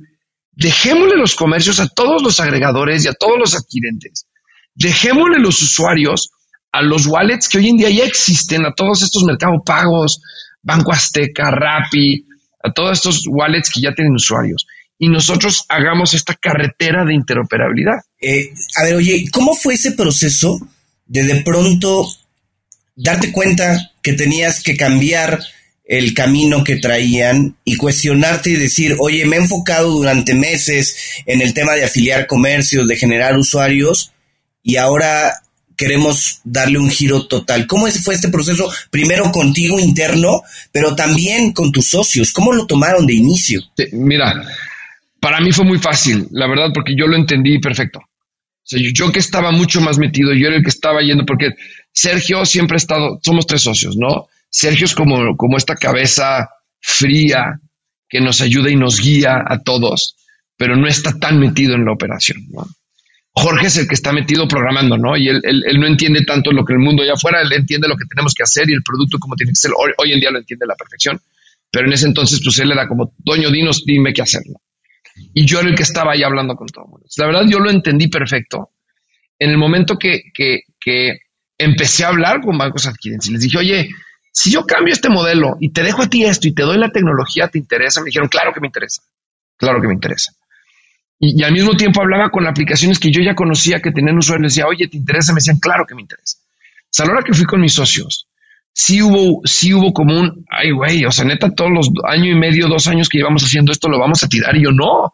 [0.53, 4.27] dejémosle los comercios a todos los agregadores y a todos los adquirentes.
[4.75, 6.31] Dejémosle los usuarios
[6.73, 10.21] a los wallets que hoy en día ya existen, a todos estos mercados pagos,
[10.63, 12.27] Banco Azteca, Rappi,
[12.63, 14.67] a todos estos wallets que ya tienen usuarios.
[14.99, 18.01] Y nosotros hagamos esta carretera de interoperabilidad.
[18.21, 20.61] Eh, a ver, oye, ¿cómo fue ese proceso
[21.07, 22.07] de de pronto
[22.95, 25.41] darte cuenta que tenías que cambiar
[25.91, 31.43] el camino que traían y cuestionarte y decir, oye, me he enfocado durante meses en
[31.43, 34.13] el tema de afiliar comercios, de generar usuarios,
[34.63, 35.33] y ahora
[35.77, 37.67] queremos darle un giro total.
[37.67, 38.71] ¿Cómo fue este proceso?
[38.93, 42.33] Primero contigo interno, pero también con tus socios.
[42.33, 43.61] ¿Cómo lo tomaron de inicio?
[43.91, 44.47] mira,
[45.19, 47.99] para mí fue muy fácil, la verdad, porque yo lo entendí perfecto.
[48.71, 51.49] yo, que estaba mucho más metido, yo era el que estaba yendo, porque
[51.93, 54.29] Sergio siempre ha estado, somos tres socios, ¿no?
[54.51, 57.61] Sergio es como, como esta cabeza fría
[58.09, 60.17] que nos ayuda y nos guía a todos,
[60.57, 62.47] pero no está tan metido en la operación.
[63.33, 65.17] Jorge es el que está metido programando, ¿no?
[65.17, 65.41] Y él,
[65.79, 68.43] no entiende tanto lo que el mundo allá afuera, él entiende lo que tenemos que
[68.43, 69.71] hacer y el producto como tiene que ser.
[69.77, 71.21] Hoy, en día lo entiende a la perfección,
[71.71, 74.43] pero en ese entonces, pues él le da como, Doño, dinos, dime qué hacer,
[75.33, 77.07] Y yo era el que estaba ahí hablando con todo el mundo.
[77.17, 78.71] La verdad, yo lo entendí perfecto.
[79.39, 81.21] En el momento que, que, que
[81.57, 83.89] empecé a hablar con bancos adquirentes les dije, oye,
[84.33, 86.91] si yo cambio este modelo y te dejo a ti esto y te doy la
[86.91, 88.01] tecnología, ¿te interesa?
[88.01, 89.03] Me dijeron, claro que me interesa.
[89.57, 90.33] Claro que me interesa.
[91.19, 94.45] Y, al mismo tiempo hablaba con aplicaciones que yo ya conocía que tenían usuarios.
[94.45, 95.33] Les decía, oye, ¿te interesa?
[95.33, 96.39] Me decían, claro que me interesa.
[96.39, 98.27] O sea, a la hora que fui con mis socios,
[98.73, 102.35] sí hubo, sí hubo como un, ay, güey, o sea, neta, todos los año y
[102.35, 104.57] medio, dos años que llevamos haciendo esto, lo vamos a tirar.
[104.57, 105.13] Y yo, no,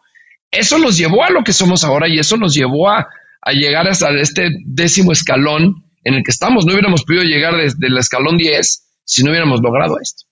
[0.49, 3.07] eso nos llevó a lo que somos ahora y eso nos llevó a,
[3.41, 6.65] a llegar hasta este décimo escalón en el que estamos.
[6.65, 10.25] No hubiéramos podido llegar desde el escalón 10 si no hubiéramos logrado esto.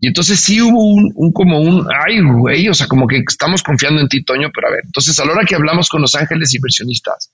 [0.00, 4.00] Y entonces sí hubo un, como un, ay, güey, o sea, como que estamos confiando
[4.00, 6.52] en ti, Toño, pero a ver, entonces a la hora que hablamos con los ángeles
[6.54, 7.30] inversionistas,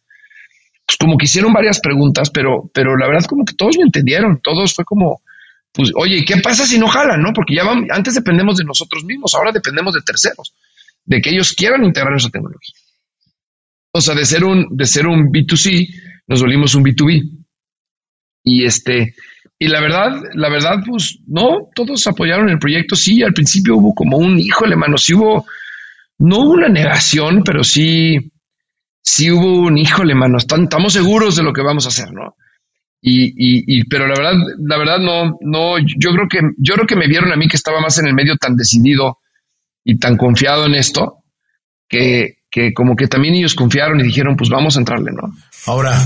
[0.85, 4.41] pues como que hicieron varias preguntas, pero, pero la verdad como que todos me entendieron,
[4.43, 5.23] todos fue como,
[5.73, 7.33] pues, oye, ¿qué pasa si no jalan, no?
[7.33, 10.53] Porque ya vamos, antes dependemos de nosotros mismos, ahora dependemos de terceros,
[11.05, 12.75] de que ellos quieran integrar esa tecnología.
[13.93, 15.89] O sea, de ser un, de ser un B2C,
[16.27, 17.45] nos volvimos un B2B.
[18.45, 19.15] Y este,
[19.59, 22.95] y la verdad, la verdad, pues no, todos apoyaron el proyecto.
[22.95, 25.47] Sí, al principio hubo como un, híjole, mano, sí hubo,
[26.19, 28.31] no hubo una negación, pero sí,
[29.03, 32.37] sí hubo un híjole, mano, estamos seguros de lo que vamos a hacer, ¿no?
[33.01, 36.97] Y, y, pero la verdad, la verdad no, no, yo creo que, yo creo que
[36.97, 39.19] me vieron a mí que estaba más en el medio tan decidido
[39.85, 41.25] y tan confiado en esto,
[41.89, 45.33] que, que como que también ellos confiaron y dijeron, pues vamos a entrarle, ¿no?
[45.67, 46.05] Ahora,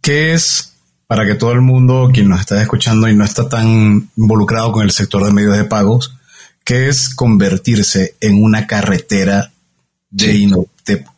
[0.00, 0.69] ¿qué es
[1.10, 4.84] para que todo el mundo, quien nos está escuchando y no está tan involucrado con
[4.84, 6.16] el sector de medios de pagos,
[6.62, 9.50] qué es convertirse en una carretera
[10.08, 10.48] de,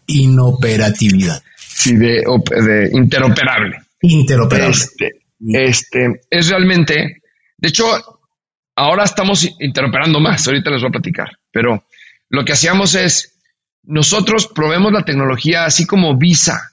[0.07, 1.43] inoperatividad?
[1.59, 3.83] Sí, de, de interoperable.
[4.01, 4.71] Interoperable.
[4.71, 5.11] Este,
[5.53, 7.21] este, es realmente,
[7.59, 7.85] de hecho,
[8.75, 11.85] ahora estamos interoperando más, ahorita les voy a platicar, pero
[12.31, 13.35] lo que hacíamos es,
[13.83, 16.72] nosotros probemos la tecnología así como Visa.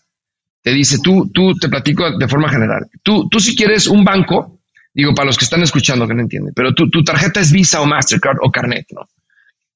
[0.62, 2.88] Te dice, tú, tú te platico de forma general.
[3.04, 4.60] Tú, tú si quieres un banco,
[4.94, 7.82] digo, para los que están escuchando que no entienden, pero tu, tu tarjeta es Visa
[7.82, 9.08] o Mastercard o Carnet, ¿no?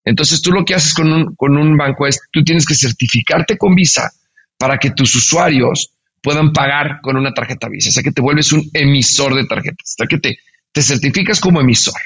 [0.06, 3.58] Entonces tú lo que haces con un, con un banco es, tú tienes que certificarte
[3.58, 4.12] con Visa
[4.58, 7.90] para que tus usuarios puedan pagar con una tarjeta Visa.
[7.90, 9.94] O sea que te vuelves un emisor de tarjetas.
[9.94, 10.40] O sea que te,
[10.72, 12.00] te certificas como emisor.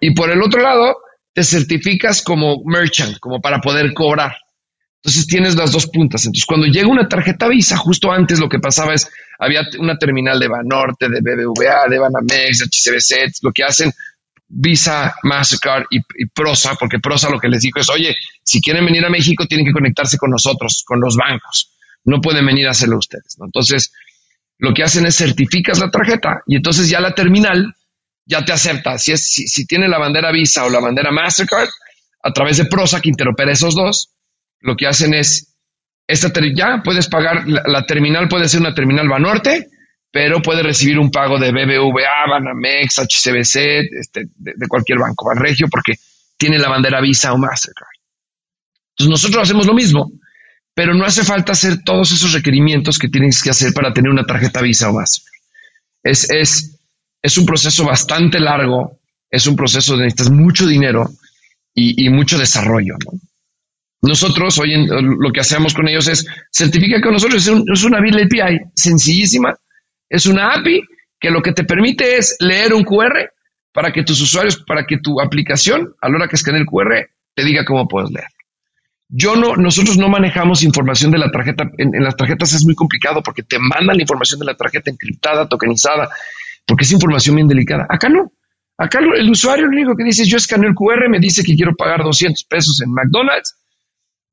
[0.00, 0.96] Y por el otro lado,
[1.32, 4.36] te certificas como merchant, como para poder cobrar.
[5.06, 6.24] Entonces tienes las dos puntas.
[6.24, 10.40] Entonces cuando llega una tarjeta Visa, justo antes lo que pasaba es, había una terminal
[10.40, 13.92] de Banorte, de BBVA, de Banamex, de HCBC, lo que hacen
[14.48, 19.04] Visa, Mastercard y, Prosa, porque Prosa lo que les dijo es, oye, si quieren venir
[19.04, 21.70] a México tienen que conectarse con nosotros, con los bancos
[22.02, 23.36] no pueden venir a hacerlo ustedes.
[23.40, 23.92] Entonces,
[24.58, 27.76] lo que hacen es certificas la tarjeta y entonces ya la terminal
[28.24, 28.98] ya te acepta.
[28.98, 31.68] Si, es, si, tiene la bandera Visa o la bandera Mastercard,
[32.24, 34.10] a través de Prosa, que interopera esos dos,
[34.66, 35.54] lo que hacen es,
[36.06, 39.68] esta ya puedes pagar, la, terminal puede ser una terminal Banorte,
[40.10, 43.56] pero puede recibir un pago de BBVA, Banamex, HCBC,
[44.00, 45.94] este, de, cualquier banco, Banregio, porque
[46.36, 47.88] tiene la bandera Visa o Mastercard.
[48.90, 50.10] Entonces nosotros hacemos lo mismo,
[50.74, 54.24] pero no hace falta hacer todos esos requerimientos que tienes que hacer para tener una
[54.24, 55.24] tarjeta Visa o más.
[56.02, 56.78] Es, es,
[57.22, 59.00] es un proceso bastante largo,
[59.30, 61.10] es un proceso de necesitas mucho dinero
[61.74, 62.96] y, mucho desarrollo.
[64.02, 68.22] Nosotros hoy en, lo que hacemos con ellos es certifica que nosotros es, una Bill
[68.22, 69.56] API sencillísima,
[70.08, 70.82] es una API
[71.18, 73.30] que lo que te permite es leer un QR
[73.72, 77.08] para que tus usuarios, para que tu aplicación, a la hora que escanee el QR,
[77.34, 78.28] te diga cómo puedes leer.
[79.08, 81.70] Yo no, nosotros no manejamos información de la tarjeta.
[81.78, 85.48] En, las tarjetas es muy complicado porque te mandan la información de la tarjeta encriptada,
[85.48, 86.08] tokenizada,
[86.66, 87.86] porque es información bien delicada.
[87.88, 88.32] Acá no.
[88.78, 91.54] Acá el usuario lo único que dice es yo escaneo el QR, me dice que
[91.54, 93.54] quiero pagar 200 pesos en McDonald's.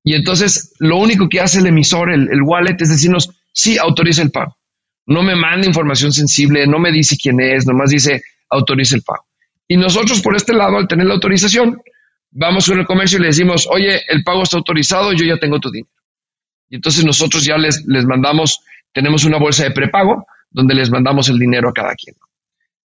[0.04, 4.22] Y entonces lo único que hace el emisor, el, el wallet, es decirnos, sí, autoriza
[4.22, 4.58] el pago.
[5.06, 9.26] No me manda información sensible, no me dice quién es, nomás dice autoriza el pago.
[9.68, 11.82] Y nosotros por este lado, al tener la autorización,
[12.32, 15.60] vamos con el comercio y le decimos, oye, el pago está autorizado, yo ya tengo
[15.60, 15.90] tu dinero.
[16.70, 18.62] Y entonces nosotros ya les, les mandamos,
[18.94, 22.16] tenemos una bolsa de prepago donde les mandamos el dinero a cada quien.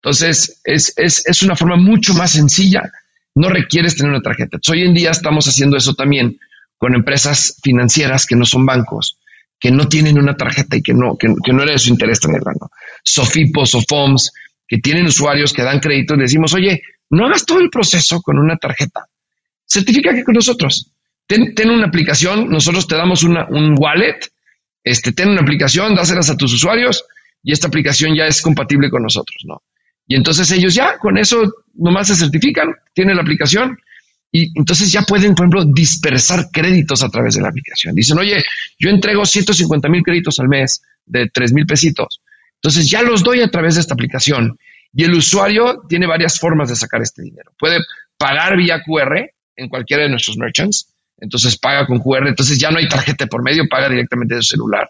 [0.01, 2.91] Entonces, es, es, es una forma mucho más sencilla.
[3.35, 4.57] No requieres tener una tarjeta.
[4.71, 6.39] hoy en día estamos haciendo eso también
[6.77, 9.17] con empresas financieras que no son bancos,
[9.59, 12.53] que no tienen una tarjeta y que no, que, no era de su interés tenerla.
[12.59, 12.69] ¿no?
[13.03, 14.31] Sofipos o FOMS,
[14.67, 18.37] que tienen usuarios que dan crédito y decimos, oye, no hagas todo el proceso con
[18.37, 19.07] una tarjeta
[19.67, 20.91] certifica que con nosotros.
[21.27, 24.31] Ten, una aplicación, nosotros te damos una, un wallet,
[24.83, 27.03] este, ten una aplicación, dáselas a tus usuarios
[27.43, 29.61] y esta aplicación ya es compatible con nosotros, ¿no?
[30.07, 33.77] Y entonces ellos ya con eso nomás se certifican, tienen la aplicación
[34.31, 37.95] y entonces ya pueden, por ejemplo, dispersar créditos a través de la aplicación.
[37.95, 38.43] Dicen, oye,
[38.77, 42.21] yo entrego 150 mil créditos al mes de 3 mil pesitos.
[42.55, 44.57] Entonces ya los doy a través de esta aplicación
[44.93, 47.51] y el usuario tiene varias formas de sacar este dinero.
[47.57, 47.79] Puede
[48.17, 50.93] pagar vía QR, en cualquiera de nuestros merchants.
[51.19, 54.89] Entonces paga con QR, entonces ya no hay tarjeta por medio, paga directamente de celular.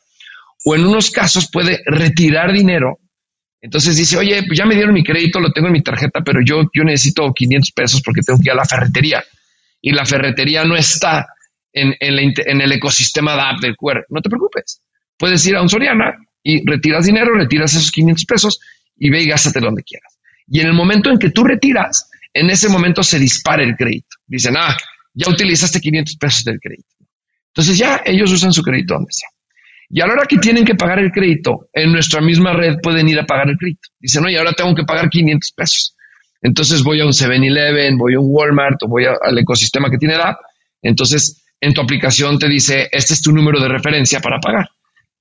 [0.66, 3.00] O en unos casos puede retirar dinero.
[3.62, 6.40] Entonces dice, oye, pues ya me dieron mi crédito, lo tengo en mi tarjeta, pero
[6.46, 9.24] yo, yo necesito 500 pesos porque tengo que ir a la ferretería.
[9.82, 11.28] Y la ferretería no está
[11.74, 14.06] en, en, el ecosistema de app del QR.
[14.10, 14.82] No te preocupes.
[15.18, 18.60] Puedes ir a un Soriana y retiras dinero, retiras esos 500 pesos
[18.96, 20.18] y ve y gástate donde quieras.
[20.48, 24.18] Y en el momento en que tú retiras, en ese momento se dispara el crédito.
[24.26, 24.76] Dicen, ah,
[25.14, 26.90] ya utilizaste 500 pesos del crédito.
[27.48, 29.30] Entonces ya ellos usan su crédito donde sea.
[29.90, 33.08] Y a la hora que tienen que pagar el crédito, en nuestra misma red pueden
[33.08, 33.90] ir a pagar el crédito.
[34.00, 35.96] Dicen, oye, ahora tengo que pagar 500 pesos.
[36.42, 40.18] Entonces voy a un 7-Eleven, voy a un Walmart o voy al ecosistema que tiene
[40.18, 40.40] la app.
[40.82, 44.70] Entonces en tu aplicación te dice, este es tu número de referencia para pagar.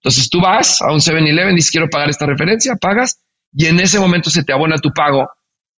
[0.01, 3.21] Entonces tú vas a un 7-Eleven, dices, quiero pagar esta referencia, pagas
[3.53, 5.29] y en ese momento se te abona tu pago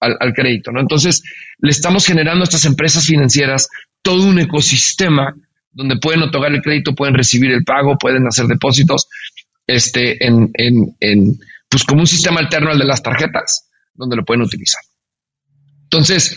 [0.01, 0.81] al, crédito, ¿no?
[0.81, 1.23] Entonces,
[1.59, 3.69] le estamos generando a estas empresas financieras
[4.03, 5.35] todo un ecosistema
[5.71, 9.09] donde pueden otorgar el crédito, pueden recibir el pago, pueden hacer depósitos,
[9.67, 14.25] este, en, en, en, pues como un sistema alterno al de las tarjetas, donde lo
[14.25, 14.83] pueden utilizar.
[15.85, 16.37] Entonces,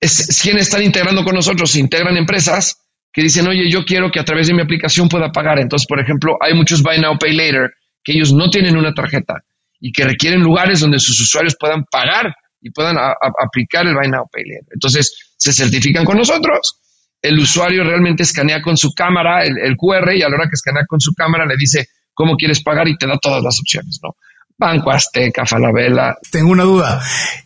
[0.00, 4.20] es, quienes están integrando con nosotros, se integran empresas que dicen, oye, yo quiero que
[4.20, 5.58] a través de mi aplicación pueda pagar.
[5.58, 7.70] Entonces, por ejemplo, hay muchos Buy Now, Pay Later
[8.04, 9.42] que ellos no tienen una tarjeta
[9.80, 14.28] y que requieren lugares donde sus usuarios puedan pagar y puedan aplicar el Buy Now,
[14.30, 14.72] Pay Later.
[14.74, 16.78] Entonces, se certifican con nosotros.
[17.22, 20.54] El usuario realmente escanea con su cámara el, el QR y a la hora que
[20.54, 23.98] escanea con su cámara le dice cómo quieres pagar y te da todas las opciones,
[24.02, 24.16] ¿no?
[24.58, 26.16] Banco Azteca, Falabella.
[26.30, 27.02] Tengo una duda.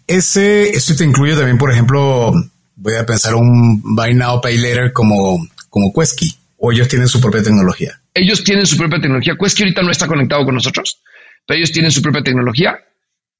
[0.06, 2.32] Ese, esto te incluye también, por ejemplo,
[2.76, 7.20] voy a pensar un Buy Now Pay Later como, como Quesky, o ellos tienen su
[7.20, 8.00] propia tecnología.
[8.14, 9.34] Ellos tienen su propia tecnología.
[9.40, 11.00] Quesky ahorita no está conectado con nosotros,
[11.46, 12.78] pero ellos tienen su propia tecnología.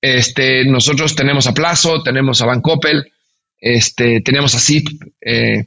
[0.00, 3.12] Este, nosotros tenemos a Plazo, tenemos a Bancoppel,
[3.58, 4.88] este, tenemos a Zip,
[5.20, 5.66] eh,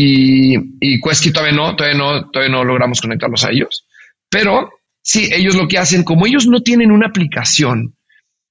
[0.00, 3.86] y, y todavía no, todavía no, todavía no logramos conectarlos a ellos.
[4.28, 4.70] Pero
[5.08, 7.96] Sí, ellos lo que hacen, como ellos no tienen una aplicación,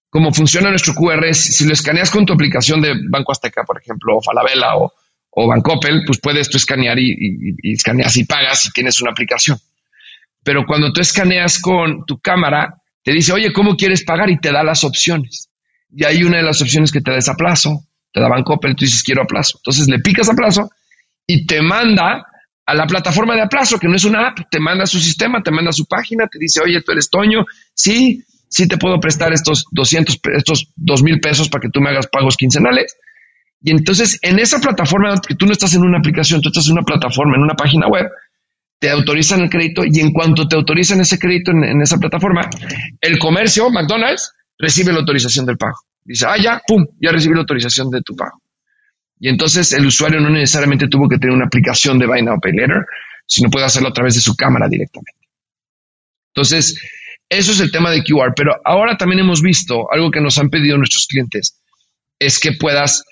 [0.09, 4.17] como funciona nuestro QR, si lo escaneas con tu aplicación de Banco Azteca, por ejemplo,
[4.17, 4.91] o Falabella o,
[5.29, 9.59] o Bancoppel, pues puedes tú escanear y, y, escaneas y pagas si tienes una aplicación.
[10.43, 14.31] Pero cuando tú escaneas con tu cámara, te dice, oye, ¿cómo quieres pagar?
[14.31, 15.49] Y te da las opciones.
[15.95, 18.75] Y hay una de las opciones que te da es a plazo, te da Bancoppel,
[18.75, 19.59] tú dices, quiero a plazo.
[19.59, 20.71] Entonces le picas a plazo
[21.27, 22.25] y te manda
[22.65, 25.51] a la plataforma de aplazo, que no es una app, te manda su sistema, te
[25.51, 29.65] manda su página, te dice, oye, tú eres Toño, sí, sí te puedo prestar estos
[29.71, 32.97] 200, estos 2 mil pesos para que tú me hagas pagos quincenales.
[33.61, 36.73] Y entonces en esa plataforma, que tú no estás en una aplicación, tú estás en
[36.73, 38.07] una plataforma, en una página web,
[38.79, 42.49] te autorizan el crédito y en cuanto te autorizan ese crédito en, en esa plataforma,
[43.01, 45.77] el comercio, McDonald's, recibe la autorización del pago.
[46.03, 48.41] Dice, ah, ya, pum, ya recibí la autorización de tu pago.
[49.19, 52.53] Y entonces el usuario no necesariamente tuvo que tener una aplicación de Buy Now Pay
[52.53, 52.85] Later,
[53.25, 55.11] sino puede hacerlo a través de su cámara directamente.
[56.33, 56.79] Entonces,
[57.29, 58.33] eso es el tema de QR.
[58.35, 61.59] Pero ahora también hemos visto algo que nos han pedido nuestros clientes,
[62.19, 63.03] es que puedas,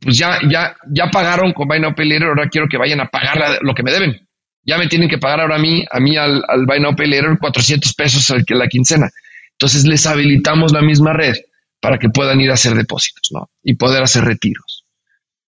[0.00, 3.08] pues ya, ya, ya pagaron con Buy Now Pay Later, ahora quiero que vayan a
[3.08, 4.26] pagar lo que me deben.
[4.66, 7.08] Ya me tienen que pagar ahora a mí, a mí al, al Buy Now Pay
[7.08, 9.10] Later 400 pesos al la quincena.
[9.52, 11.36] Entonces les habilitamos la misma red
[11.80, 13.50] para que puedan ir a hacer depósitos, ¿no?
[13.62, 14.73] Y poder hacer retiros.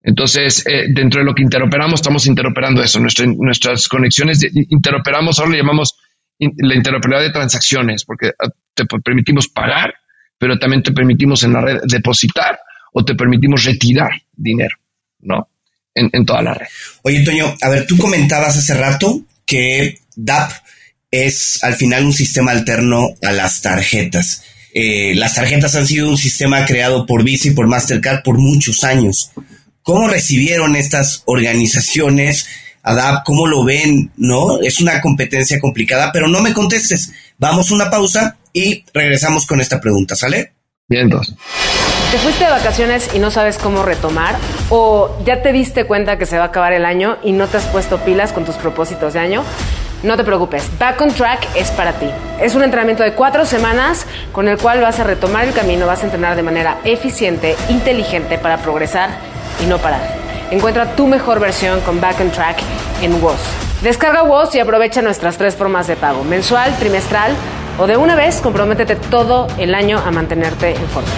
[0.09, 2.99] Entonces, eh, dentro de lo que interoperamos, estamos interoperando eso.
[2.99, 5.99] nuestras conexiones, interoperamos, ahora le llamamos
[6.39, 9.93] la interoperabilidad de transacciones, porque ah, te permitimos pagar,
[10.39, 12.59] pero también te permitimos en la red depositar
[12.95, 14.79] o te permitimos retirar dinero,
[15.21, 15.47] ¿no?
[15.95, 16.69] En, toda la red.
[17.03, 20.53] Oye, Toño, a ver, tú comentabas hace rato que DAP
[21.11, 24.43] es al final un sistema alterno a las tarjetas.
[24.73, 28.85] Eh, las tarjetas han sido un sistema creado por Visa y por Mastercard por muchos
[28.85, 29.33] años.
[29.89, 32.47] ¿Cómo recibieron estas organizaciones?
[32.83, 34.13] ADAP, ¿cómo lo ven?
[34.19, 34.61] ¿No?
[34.61, 37.11] Es una competencia complicada, pero no me contestes.
[37.39, 40.53] Vamos a una pausa y regresamos con esta pregunta, ¿sale?
[40.89, 41.35] Bien, entonces.
[42.11, 44.37] ¿Te fuiste de vacaciones y no sabes cómo retomar?
[44.69, 47.57] ¿O ya te diste cuenta que se va a acabar el año y no te
[47.57, 49.43] has puesto pilas con tus propósitos de año?
[50.03, 52.11] No te preocupes, Back on Track es para ti.
[52.43, 56.03] Es un entrenamiento de cuatro semanas con el cual vas a retomar el camino, vas
[56.03, 60.17] a entrenar de manera eficiente, inteligente para progresar y no parar.
[60.51, 62.59] Encuentra tu mejor versión con Back on Track
[63.03, 63.41] en WOS.
[63.83, 67.35] Descarga WOS y aprovecha nuestras tres formas de pago, mensual, trimestral
[67.79, 71.11] o de una vez, comprométete todo el año a mantenerte en forma.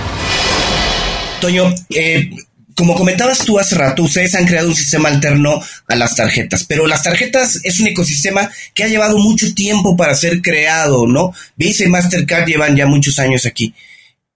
[1.41, 2.31] Toño, eh,
[2.75, 6.87] como comentabas tú hace rato, ustedes han creado un sistema alterno a las tarjetas, pero
[6.87, 11.33] las tarjetas es un ecosistema que ha llevado mucho tiempo para ser creado, ¿no?
[11.57, 13.75] Visa y Mastercard llevan ya muchos años aquí.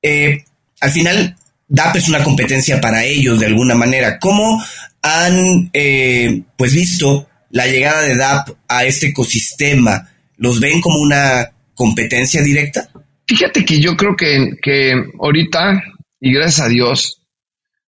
[0.03, 0.45] Eh,
[0.81, 1.37] al final,
[1.75, 4.19] DAP es una competencia para ellos de alguna manera.
[4.19, 4.63] ¿Cómo
[5.03, 10.09] han eh, pues visto la llegada de DAP a este ecosistema?
[10.37, 12.89] ¿Los ven como una competencia directa?
[13.27, 15.83] Fíjate que yo creo que, que ahorita,
[16.21, 17.23] y gracias a Dios,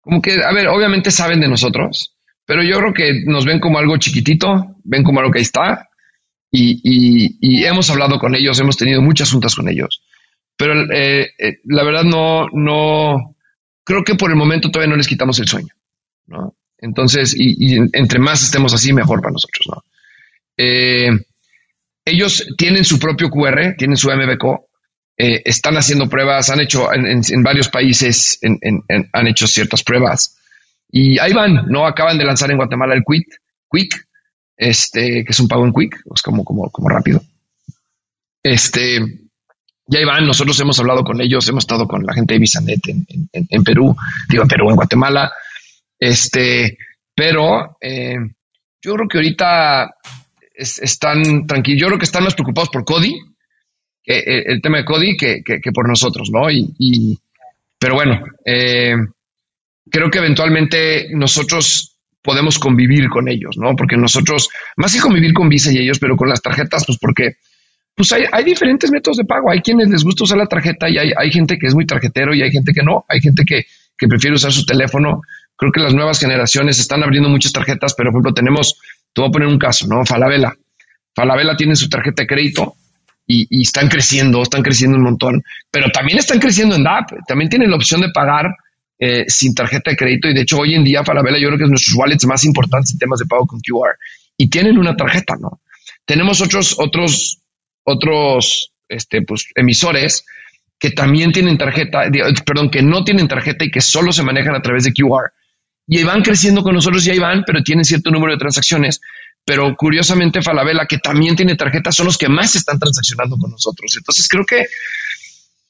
[0.01, 2.15] como que, a ver, obviamente saben de nosotros,
[2.47, 5.89] pero yo creo que nos ven como algo chiquitito, ven como algo que ahí está,
[6.51, 6.81] y,
[7.41, 10.03] y, hemos hablado con ellos, hemos tenido muchas juntas con ellos,
[10.57, 13.34] pero eh, eh, la verdad no, no,
[13.85, 15.75] creo que por el momento todavía no les quitamos el sueño,
[16.27, 16.57] ¿no?
[16.79, 19.85] Entonces, y, entre más estemos así, mejor para nosotros, ¿no?
[20.57, 21.11] Eh,
[22.05, 24.69] ellos tienen su propio QR, tienen su MBCO,
[25.17, 28.41] eh, están haciendo pruebas, han hecho en, varios países,
[29.13, 30.37] han hecho ciertas pruebas
[30.91, 31.87] y ahí van, ¿no?
[31.87, 33.41] Acaban de lanzar en Guatemala el Quick,
[33.71, 34.07] Quick,
[34.57, 37.23] este, que es un pago en Quick, es como, como, como rápido.
[38.43, 39.01] Este,
[39.87, 43.65] ya iban, nosotros hemos hablado con ellos, hemos estado con la gente de Bisanet en,
[43.65, 43.95] Perú,
[44.29, 45.33] digo en Perú, en Guatemala,
[45.99, 46.79] este,
[47.15, 48.17] pero eh,
[48.83, 49.95] Yo creo que ahorita
[50.55, 51.81] están tranquilos.
[51.81, 53.15] Yo creo que están más preocupados por Cody,
[54.07, 56.51] eh, el tema de Cody, que, por nosotros, ¿no?
[56.51, 57.19] Y,
[57.79, 58.95] pero bueno, eh,
[59.91, 63.77] creo que eventualmente nosotros podemos convivir con ellos, ¿no?
[63.77, 67.37] Porque nosotros, más que convivir con Visa y ellos, pero con las tarjetas, pues porque
[67.95, 69.51] pues hay, hay, diferentes métodos de pago.
[69.51, 72.35] Hay quienes les gusta usar la tarjeta y hay, hay gente que es muy tarjetero
[72.35, 73.05] y hay gente que no.
[73.09, 73.67] Hay gente que,
[73.97, 75.23] que, prefiere usar su teléfono.
[75.57, 78.81] Creo que las nuevas generaciones están abriendo muchas tarjetas, pero por ejemplo tenemos,
[79.13, 80.05] te voy a poner un caso, ¿no?
[80.05, 80.55] Falabella.
[81.15, 82.75] Falabella tiene su tarjeta de crédito
[83.27, 87.13] y, y, están creciendo, están creciendo un montón, pero también están creciendo en DAP.
[87.29, 88.47] También tienen la opción de pagar
[88.99, 91.65] eh, sin tarjeta de crédito y de hecho hoy en día Falabella yo creo que
[91.65, 93.99] es nuestros wallets más importantes en temas de pago con QR
[94.37, 95.61] y tienen una tarjeta, ¿no?
[96.05, 97.41] Tenemos otros, otros
[97.85, 100.25] otros este, pues, emisores
[100.79, 102.03] que también tienen tarjeta,
[102.45, 105.33] perdón, que no tienen tarjeta y que solo se manejan a través de QR.
[105.87, 109.01] Y van creciendo con nosotros y ahí van, pero tienen cierto número de transacciones.
[109.45, 113.95] Pero curiosamente, Falabella, que también tiene tarjeta, son los que más están transaccionando con nosotros.
[113.97, 114.67] Entonces creo que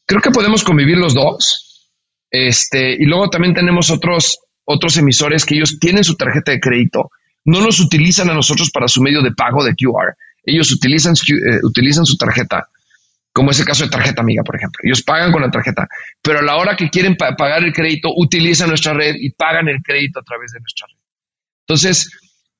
[0.07, 1.91] creo que podemos convivir los dos.
[2.31, 7.11] Este, y luego también tenemos otros, otros emisores que ellos tienen su tarjeta de crédito,
[7.45, 11.61] no nos utilizan a nosotros para su medio de pago de QR ellos utilizan, eh,
[11.62, 12.68] utilizan su tarjeta,
[13.32, 14.80] como es el caso de tarjeta amiga, por ejemplo.
[14.84, 15.88] Ellos pagan con la tarjeta,
[16.22, 19.82] pero a la hora que quieren pagar el crédito, utilizan nuestra red y pagan el
[19.82, 20.99] crédito a través de nuestra red.
[21.66, 22.11] Entonces,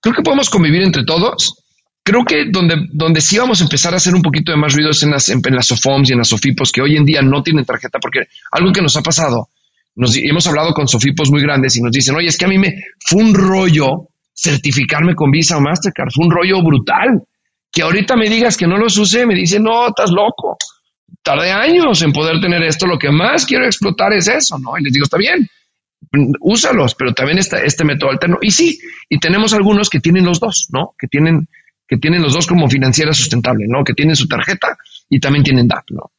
[0.01, 1.63] creo que podemos convivir entre todos.
[2.03, 4.91] Creo que donde, donde sí vamos a empezar a hacer un poquito de más ruido
[4.91, 7.43] es en las, en, las SOFOMs y en las SOFIPOS, que hoy en día no
[7.43, 9.49] tienen tarjeta, porque algo que nos ha pasado,
[9.95, 12.59] nos, hemos hablado con SOFIPOS muy grandes y nos dicen, oye, es que a mí
[12.59, 17.23] me fue un rollo certificarme con Visa o Mastercard, fue un rollo brutal
[17.75, 20.57] que ahorita me digas que no los use, me dice, no, estás loco.
[21.23, 24.79] Tardé años en poder tener esto, lo que más quiero explotar es eso, ¿no?
[24.79, 25.49] Y les digo, está bien,
[26.41, 28.39] úsalos, pero también está este método alterno.
[28.41, 30.95] Y sí, y tenemos algunos que tienen los dos, ¿no?
[30.97, 31.49] Que tienen,
[31.89, 33.83] que tienen los dos como financiera sustentable, ¿no?
[33.83, 34.77] Que tienen su tarjeta
[35.09, 36.13] y también tienen DAP, ¿no?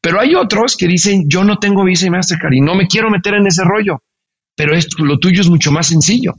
[0.00, 3.10] Pero hay otros que dicen, yo no tengo Visa y Mastercard y no me quiero
[3.10, 4.02] meter en ese rollo,
[4.56, 6.34] pero esto, lo tuyo es mucho más sencillo.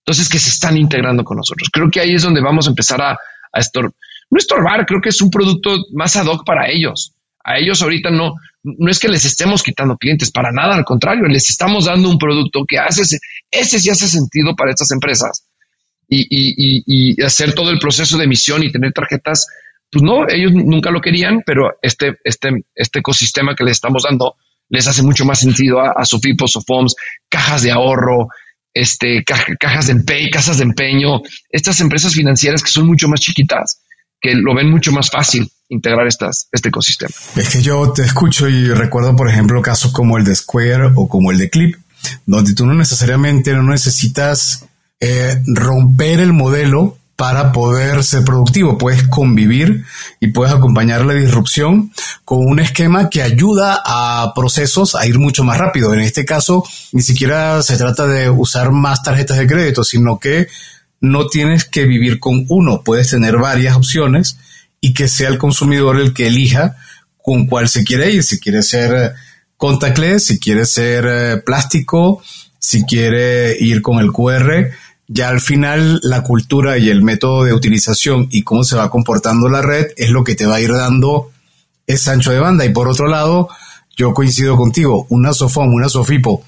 [0.00, 1.68] Entonces, que se están integrando con nosotros.
[1.72, 3.60] Creo que ahí es donde vamos a empezar a, a
[4.30, 7.14] no estorbar, creo que es un producto más ad hoc para ellos.
[7.44, 11.24] A ellos ahorita no, no es que les estemos quitando clientes, para nada, al contrario,
[11.24, 13.02] les estamos dando un producto que hace,
[13.50, 15.46] ese sí hace sentido para estas empresas.
[16.10, 19.46] Y, y, y, hacer todo el proceso de emisión y tener tarjetas,
[19.90, 24.36] pues no, ellos nunca lo querían, pero este, este, este ecosistema que les estamos dando
[24.70, 26.94] les hace mucho más sentido a, a Sofipos, Sofoms,
[27.28, 28.28] cajas de ahorro,
[28.72, 31.20] este, cajas de empeño, casas de empeño,
[31.50, 33.82] estas empresas financieras que son mucho más chiquitas
[34.20, 37.12] que lo ven mucho más fácil integrar estas, este ecosistema.
[37.36, 41.08] Es que yo te escucho y recuerdo, por ejemplo, casos como el de Square o
[41.08, 41.76] como el de Clip,
[42.26, 44.66] donde tú no necesariamente no necesitas
[45.00, 48.78] eh, romper el modelo para poder ser productivo.
[48.78, 49.84] Puedes convivir
[50.20, 51.92] y puedes acompañar la disrupción
[52.24, 55.92] con un esquema que ayuda a procesos a ir mucho más rápido.
[55.92, 60.46] En este caso, ni siquiera se trata de usar más tarjetas de crédito, sino que
[61.00, 64.38] no tienes que vivir con uno, puedes tener varias opciones
[64.80, 66.76] y que sea el consumidor el que elija
[67.22, 69.10] con cuál se quiere ir, si quiere ser eh,
[69.56, 72.22] contactless, si quiere ser eh, plástico,
[72.58, 74.70] si quiere ir con el QR.
[75.08, 79.48] Ya al final la cultura y el método de utilización y cómo se va comportando
[79.48, 81.30] la red es lo que te va a ir dando
[81.86, 82.64] ese ancho de banda.
[82.64, 83.48] Y por otro lado,
[83.96, 86.44] yo coincido contigo, una Sofom, una Sofipo,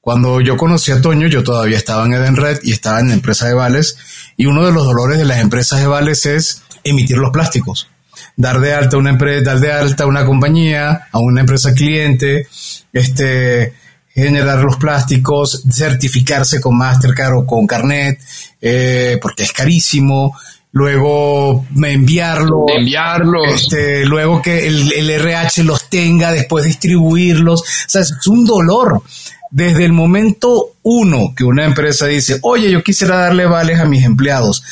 [0.00, 3.46] cuando yo conocí a Toño, yo todavía estaba en Edenred y estaba en la empresa
[3.46, 3.98] de vales.
[4.36, 7.88] Y uno de los dolores de las empresas de vales es emitir los plásticos.
[8.36, 12.46] Dar de alta una empresa, dar de alta una compañía, a una empresa cliente,
[12.92, 13.74] este,
[14.14, 18.20] generar los plásticos, certificarse con Mastercard o con Carnet,
[18.60, 20.36] eh, porque es carísimo.
[20.70, 23.46] Luego enviarlos, enviarlos.
[23.54, 27.62] Este, luego que el, el RH los tenga, después distribuirlos.
[27.62, 29.02] O sea, es un dolor
[29.50, 34.04] desde el momento uno que una empresa dice, oye, yo quisiera darle vales a mis
[34.04, 34.62] empleados,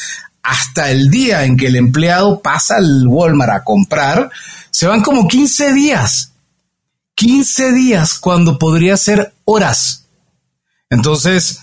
[0.42, 4.30] hasta el día en que el empleado pasa al Walmart a comprar,
[4.70, 6.32] se van como 15 días.
[7.16, 10.06] 15 días cuando podría ser horas.
[10.90, 11.60] Entonces,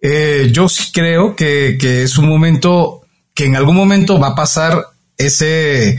[0.00, 3.02] eh, yo sí creo que, es un momento
[3.34, 4.82] que en algún momento va a pasar
[5.16, 5.96] ese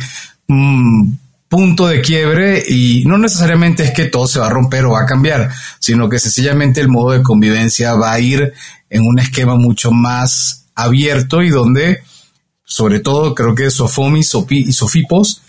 [0.47, 1.11] mm,
[1.56, 5.03] punto de quiebre y no necesariamente es que todo se va a romper o va
[5.03, 5.49] a cambiar,
[5.80, 8.51] sino que sencillamente el modo de convivencia va a ir
[8.89, 12.01] en un esquema mucho más abierto y donde,
[12.66, 15.43] sobre todo, creo que Sofomi y Sofipos,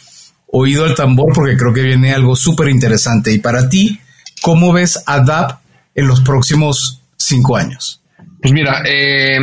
[0.47, 3.33] oído al tambor porque creo que viene algo súper interesante.
[3.33, 3.99] Y para ti,
[4.43, 5.59] ¿cómo ves a DAP
[5.97, 8.01] en los próximos cinco años?
[8.41, 9.41] Pues mira, eh,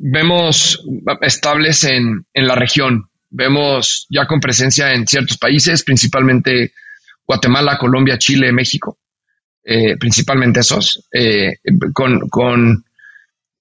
[0.00, 0.84] vemos
[1.22, 6.72] estables en, en la región, vemos ya con presencia en ciertos países, principalmente
[7.26, 8.98] Guatemala, Colombia, Chile, México,
[9.64, 11.56] eh, principalmente esos, eh,
[11.92, 12.84] con, con,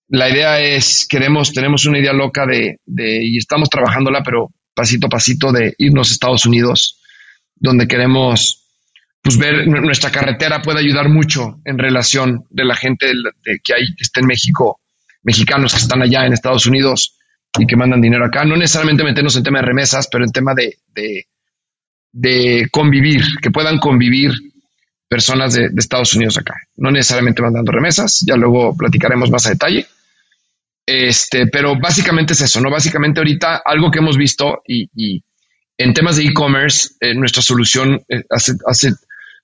[0.09, 5.07] la idea es, queremos, tenemos una idea loca de, de, y estamos trabajándola, pero pasito
[5.07, 6.99] a pasito de irnos a Estados Unidos,
[7.55, 8.59] donde queremos
[9.23, 13.07] pues ver nuestra carretera puede ayudar mucho en relación de la gente
[13.63, 14.81] que hay que está en México,
[15.23, 17.17] mexicanos que están allá en Estados Unidos
[17.59, 18.45] y que mandan dinero acá.
[18.45, 20.77] No necesariamente meternos en tema de remesas, pero en tema de,
[22.11, 24.31] de, convivir, que puedan convivir
[25.07, 26.55] personas de, Estados Unidos acá.
[26.77, 29.85] No necesariamente mandando remesas, ya luego platicaremos más a detalle.
[30.85, 32.69] Este, pero básicamente es eso, ¿no?
[32.69, 35.23] Básicamente ahorita algo que hemos visto y,
[35.77, 38.93] en temas de e-commerce, eh, nuestra solución eh, hace, hace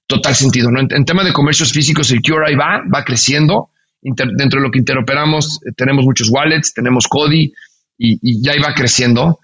[0.05, 0.69] total sentido.
[0.71, 0.79] ¿no?
[0.81, 3.69] En, tema de comercios físicos, el QRI va, va creciendo.
[4.01, 7.53] dentro de lo que interoperamos, eh, tenemos muchos wallets, tenemos Cody
[7.99, 9.39] y, ya iba creciendo.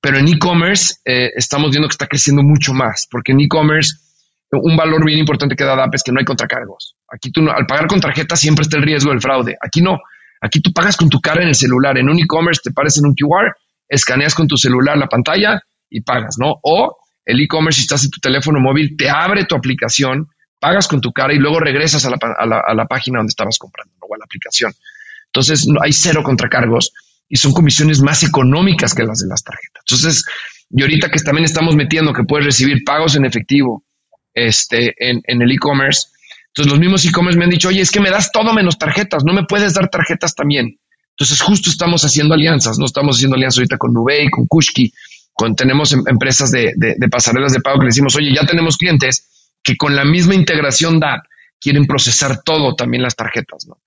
[0.00, 3.96] Pero en e-commerce eh, estamos viendo que está creciendo mucho más, porque en e-commerce
[4.52, 6.94] un valor bien importante que da DAP es que no hay contracargos.
[7.10, 9.56] Aquí tú, al pagar con tarjeta siempre está el riesgo del fraude.
[9.60, 9.98] Aquí no.
[10.40, 11.96] Aquí tú pagas con tu cara en el celular.
[11.98, 13.56] En un e-commerce te pares en un QR,
[13.88, 16.54] escaneas con tu celular la pantalla y pagas, ¿no?
[16.62, 20.28] O el e-commerce, si estás en tu teléfono móvil, te abre tu aplicación,
[20.60, 24.18] pagas con tu cara y luego regresas a la, página donde estabas comprando o a
[24.18, 24.72] la aplicación.
[25.26, 26.92] Entonces, hay cero contracargos
[27.28, 29.82] y son comisiones más económicas que las de las tarjetas.
[29.88, 30.24] Entonces,
[30.70, 33.84] y ahorita que también estamos metiendo que puedes recibir pagos en efectivo
[34.34, 36.08] este, en, en el e-commerce,
[36.48, 39.24] entonces los mismos e-commerce me han dicho, oye, es que me das todo menos tarjetas,
[39.24, 40.78] no me puedes dar tarjetas también.
[41.10, 44.92] Entonces, justo estamos haciendo alianzas, no estamos haciendo alianzas ahorita con Nubei, con Kushki,
[45.56, 46.72] tenemos em, empresas de,
[47.10, 51.00] pasarelas de pago que le decimos, oye, ya tenemos clientes que con la misma integración
[51.00, 51.24] DAP
[51.60, 53.78] quieren procesar todo, también las tarjetas, ¿no?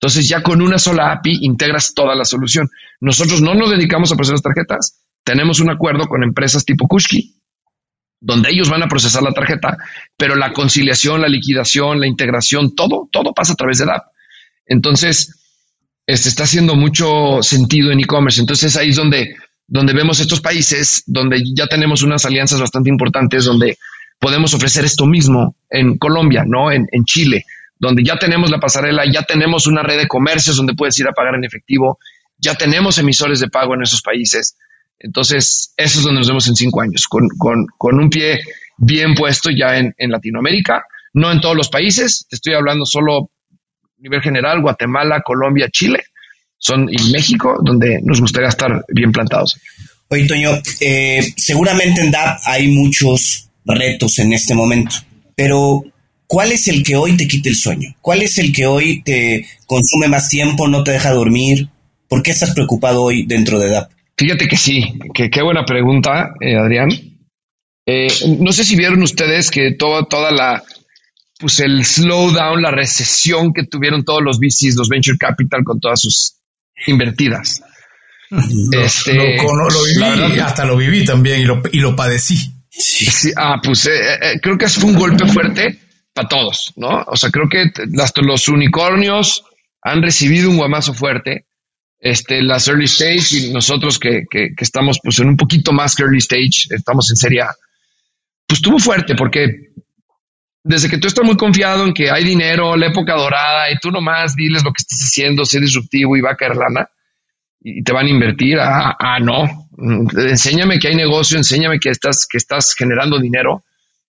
[0.00, 2.68] Entonces ya con una sola API integras toda la solución.
[3.00, 7.34] Nosotros no nos dedicamos a procesar las tarjetas, tenemos un acuerdo con empresas tipo Kushki,
[8.20, 9.76] donde ellos van a procesar la tarjeta,
[10.16, 14.02] pero la conciliación, la liquidación, la integración, todo, todo pasa a través de DAP.
[14.66, 15.40] Entonces,
[16.06, 18.40] este está haciendo mucho sentido en e-commerce.
[18.40, 19.36] Entonces ahí es donde
[19.66, 23.78] donde vemos estos países donde ya tenemos unas alianzas bastante importantes, donde
[24.18, 26.70] podemos ofrecer esto mismo en Colombia, ¿no?
[26.70, 27.44] En, Chile,
[27.78, 31.12] donde ya tenemos la pasarela, ya tenemos una red de comercios donde puedes ir a
[31.12, 31.98] pagar en efectivo,
[32.38, 34.56] ya tenemos emisores de pago en esos países.
[34.98, 38.40] Entonces, eso es donde nos vemos en cinco años, con, un pie
[38.78, 43.30] bien puesto ya en, en, Latinoamérica, no en todos los países, te estoy hablando solo
[43.82, 46.04] a nivel general, Guatemala, Colombia, Chile,
[46.58, 49.58] son y México, donde nos gustaría estar bien plantados.
[50.08, 50.50] Oye, Toño,
[50.80, 54.96] eh, seguramente en DAP hay muchos retos en este momento,
[55.34, 55.84] pero
[56.34, 57.94] ¿cuál es el que hoy te quita el sueño?
[58.00, 61.68] ¿Cuál es el que hoy te consume más tiempo, no te deja dormir?
[62.08, 63.92] ¿Por qué estás preocupado hoy dentro de DAP?
[64.18, 66.90] Fíjate que sí, que qué buena pregunta, eh, Adrián.
[67.86, 68.08] Eh,
[68.40, 70.64] no sé si vieron ustedes que toda, toda la,
[71.38, 76.00] pues el slowdown, la recesión que tuvieron todos los VCs, los venture capital con todas
[76.00, 76.38] sus
[76.88, 77.62] invertidas.
[78.72, 82.50] este, lo, viví, hasta lo viví también y lo, y lo padecí.
[82.70, 85.83] Sí, ah, pues eh, eh, creo que fue un golpe fuerte
[86.14, 87.04] para todos, ¿no?
[87.08, 87.70] O sea, creo que
[88.22, 89.44] los unicornios
[89.82, 91.46] han recibido un guamazo fuerte.
[91.98, 96.02] Este, las early stage y nosotros que, que, estamos pues en un poquito más que
[96.02, 97.44] early stage, estamos en serie
[98.46, 99.72] pues estuvo fuerte porque
[100.62, 103.90] desde que tú estás muy confiado en que hay dinero, la época dorada, y tú
[103.90, 106.88] nomás diles lo que estás haciendo, sé disruptivo y va a caer lana,
[107.60, 109.68] y te van a invertir, ah, ah, no,
[110.16, 113.62] enséñame que hay negocio, enséñame que estás, que estás generando dinero,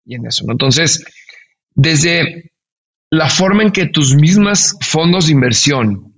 [0.05, 0.53] y en eso, ¿no?
[0.53, 1.05] Entonces,
[1.81, 2.51] desde
[3.09, 6.13] la forma en que tus mismas fondos de inversión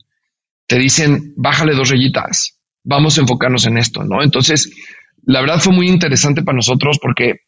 [0.68, 4.24] te dicen, bájale dos rayitas, vamos a enfocarnos en esto, ¿no?
[4.24, 4.72] Entonces,
[5.24, 7.42] la verdad fue muy interesante para nosotros porque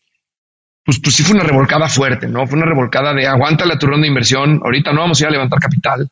[0.86, 2.45] pues, pues sí fue una revolcada fuerte, ¿no?
[2.45, 5.32] Fue una revolcada de aguanta la turón de inversión, ahorita no vamos a ir a
[5.32, 6.07] levantar capital.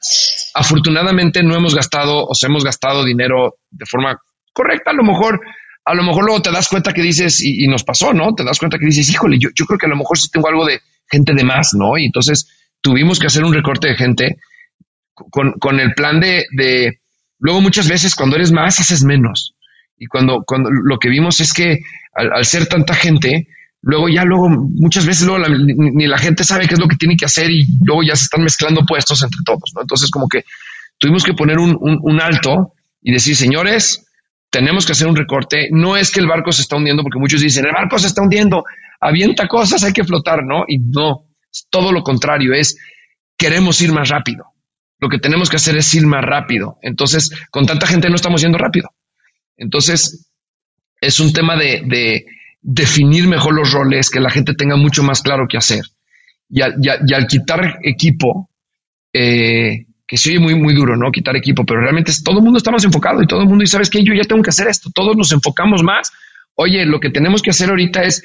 [0.55, 4.19] Afortunadamente no hemos gastado, o sea, hemos gastado dinero de forma
[4.53, 5.39] correcta, a lo mejor,
[5.85, 8.33] a lo mejor luego te das cuenta que dices, y, nos pasó, ¿no?
[8.33, 10.47] Te das cuenta que dices, híjole, yo, yo creo que a lo mejor sí tengo
[10.47, 10.81] algo de
[11.11, 11.97] gente de más, ¿no?
[11.97, 12.47] Y entonces
[12.81, 14.37] tuvimos que hacer un recorte de gente
[15.13, 16.99] con, con el plan de, de,
[17.39, 19.55] luego muchas veces cuando eres más, haces menos.
[19.97, 21.81] Y cuando, cuando lo que vimos es que
[22.13, 23.47] al ser tanta gente,
[23.81, 27.15] luego ya luego muchas veces luego ni, la gente sabe qué es lo que tiene
[27.15, 29.81] que hacer y luego ya se están mezclando puestos entre todos, ¿no?
[29.81, 30.43] Entonces como que
[30.97, 34.05] tuvimos que poner un, un, alto y decir, señores,
[34.51, 35.69] tenemos que hacer un recorte.
[35.71, 38.21] No es que el barco se está hundiendo, porque muchos dicen, el barco se está
[38.21, 38.63] hundiendo,
[38.99, 40.65] avienta cosas, hay que flotar, ¿no?
[40.67, 42.77] Y no, es todo lo contrario, es
[43.37, 44.45] queremos ir más rápido.
[44.99, 46.77] lo que tenemos que hacer es ir más rápido.
[46.83, 48.91] Entonces, con tanta gente no estamos yendo rápido.
[49.57, 50.31] Entonces,
[50.99, 52.25] es un tema de,
[52.61, 55.83] definir mejor los roles, que la gente tenga mucho más claro qué hacer.
[56.49, 58.51] Y al, quitar equipo,
[59.11, 61.09] eh, que se oye muy, muy duro, ¿no?
[61.09, 63.67] Quitar equipo, pero realmente todo el mundo está más enfocado y todo el mundo, y
[63.67, 66.11] sabes que yo ya tengo que hacer esto, todos nos enfocamos más.
[66.55, 68.21] Oye, lo que tenemos que hacer ahorita es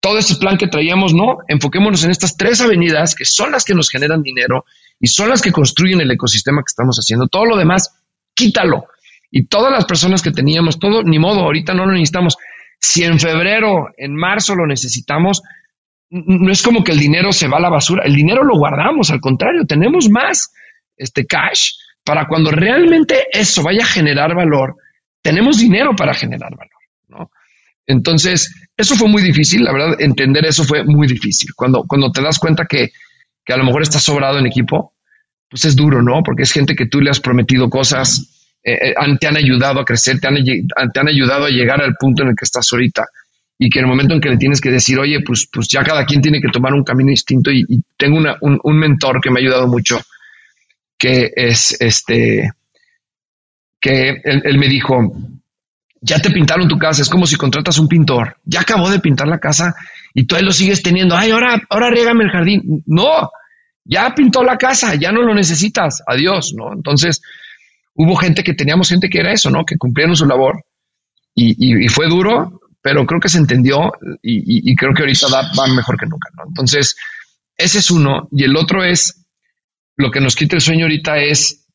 [0.00, 3.74] todo ese plan que traíamos, no, enfoquémonos en estas tres avenidas que son las que
[3.74, 4.64] nos generan dinero
[4.98, 7.28] y son las que construyen el ecosistema que estamos haciendo.
[7.28, 7.94] Todo lo demás,
[8.34, 8.86] quítalo.
[9.30, 12.38] Y todas las personas que teníamos, todo, ni modo, ahorita no lo necesitamos.
[12.80, 15.42] Si en febrero, en marzo lo necesitamos,
[16.10, 19.12] no es como que el dinero se va a la basura, el dinero lo guardamos,
[19.12, 20.52] al contrario, tenemos más
[21.02, 21.72] este cash
[22.04, 24.76] para cuando realmente eso vaya a generar valor,
[25.22, 27.30] tenemos dinero para generar valor, ¿no?
[27.86, 31.50] Entonces, eso fue muy difícil, la verdad, entender eso fue muy difícil.
[31.54, 32.92] Cuando, cuando te das cuenta que,
[33.44, 34.94] que a lo mejor estás sobrado en equipo,
[35.48, 36.22] pues es duro, ¿no?
[36.22, 39.84] Porque es gente que tú le has prometido cosas, eh, eh, te han ayudado a
[39.84, 43.06] crecer, te han, te han ayudado a llegar al punto en el que estás ahorita
[43.58, 45.82] y que en el momento en que le tienes que decir, oye, pues, pues ya
[45.82, 47.64] cada quien tiene que tomar un camino distinto y,
[47.98, 50.00] tengo un, mentor que me ha ayudado mucho,
[51.00, 52.52] que es este,
[53.80, 55.12] que él, me dijo,
[56.02, 59.26] ya te pintaron tu casa, es como si contratas un pintor, ya acabó de pintar
[59.26, 59.74] la casa
[60.14, 62.84] y tú ahí lo sigues teniendo, ay, ahora, ahora riégame el jardín.
[62.86, 63.30] No,
[63.84, 66.72] ya pintó la casa, ya no lo necesitas, adiós, ¿no?
[66.74, 67.22] Entonces,
[67.94, 69.64] hubo gente que teníamos gente que era eso, ¿no?
[69.64, 70.64] Que cumplieron su labor
[71.34, 73.92] y, y fue duro, pero creo que se entendió
[74.22, 76.30] y, creo que ahorita va, mejor que nunca.
[76.36, 76.44] ¿no?
[76.48, 76.96] Entonces,
[77.56, 78.28] ese es uno.
[78.32, 79.19] Y el otro es,
[80.00, 81.66] lo que nos quita el sueño ahorita es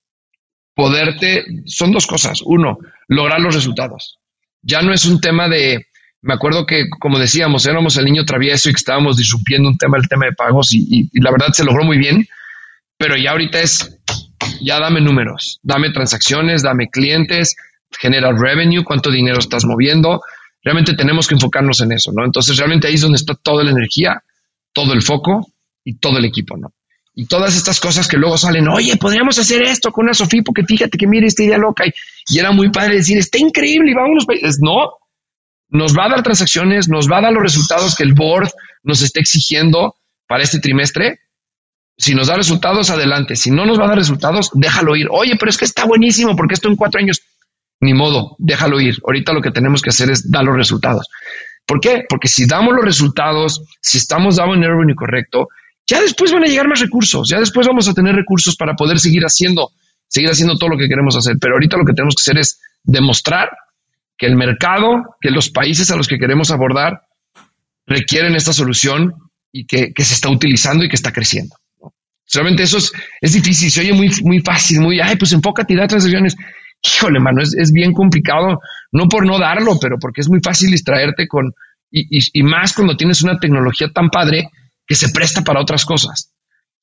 [0.74, 2.42] poderte, son dos cosas.
[2.44, 4.20] Uno, lograr los resultados.
[4.62, 5.86] Ya no es un tema de,
[6.22, 9.98] me acuerdo que, como decíamos, éramos el niño travieso y que estábamos disrumpiendo un tema,
[9.98, 12.28] el tema de pagos, y, y la verdad se logró muy bien,
[12.98, 14.00] pero ya ahorita es,
[14.62, 17.56] ya dame números, dame transacciones, dame clientes,
[18.00, 20.22] genera revenue, cuánto dinero estás moviendo,
[20.64, 22.26] realmente tenemos que enfocarnos en eso, ¿no?
[22.26, 24.24] Entonces realmente ahí es donde está toda la energía,
[24.74, 25.48] todo el foco
[25.84, 26.74] y todo el equipo, ¿no?
[27.16, 30.66] Y todas estas cosas que luego salen, oye, podríamos hacer esto con una Sofía, porque
[30.66, 31.86] fíjate que mire esta idea loca.
[31.86, 34.26] Y, era muy padre decir, está increíble y vámonos.
[34.42, 34.92] Es, no,
[35.70, 38.50] nos va a dar transacciones, nos va a dar los resultados que el board
[38.84, 39.96] nos está exigiendo
[40.28, 41.20] para este trimestre.
[41.98, 43.38] Si nos da resultados, adelante.
[43.38, 45.08] Si no nos va a dar resultados, déjalo ir.
[45.10, 47.22] Oye, pero es que está buenísimo porque esto en cuatro años
[47.80, 48.98] ni modo, déjalo ir.
[49.06, 51.08] Ahorita lo que tenemos que hacer es dar los resultados.
[51.66, 52.04] ¿Por qué?
[52.08, 55.48] Porque si damos los resultados, si estamos dando el revenue correcto,
[55.88, 59.00] ya después van a llegar más recursos, ya después vamos a tener recursos para poder
[59.00, 59.72] seguir haciendo,
[60.08, 61.38] seguir haciendo todo lo que queremos hacer.
[61.40, 63.50] Pero ahorita lo que tenemos que hacer es demostrar
[64.18, 67.02] que el mercado, que los países a los que queremos abordar
[67.86, 69.14] requieren esta solución
[69.52, 71.56] y que, se está utilizando y que está creciendo.
[72.26, 75.78] Solamente eso es, es, difícil, se oye muy, muy fácil, muy, ay, pues enfócate y
[75.78, 76.36] da transacciones
[76.86, 78.60] híjole, mano, es, bien complicado,
[78.92, 81.54] no por no darlo, pero porque es muy fácil distraerte con,
[81.92, 84.50] y, más cuando tienes una tecnología tan padre
[84.88, 86.32] que se presta para otras cosas.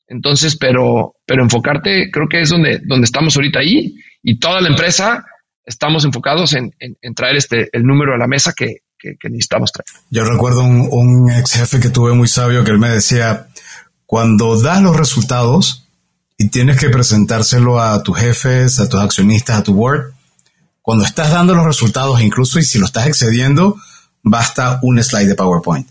[0.07, 4.69] Entonces, pero, pero enfocarte, creo que es donde, donde estamos ahorita ahí y toda la
[4.69, 5.25] empresa
[5.65, 6.73] estamos enfocados en,
[7.15, 8.83] traer este, el número a la mesa que,
[9.25, 9.87] necesitamos traer.
[10.11, 13.49] Yo recuerdo un, un ex jefe que tuve muy sabio que él me decía,
[14.07, 15.83] cuando das los resultados,
[16.43, 20.13] y tienes que presentárselo a tus jefes, a tus accionistas, a tu board.
[20.81, 23.77] Cuando estás dando los resultados, incluso y si lo estás excediendo,
[24.25, 25.89] basta un slide de PowerPoint.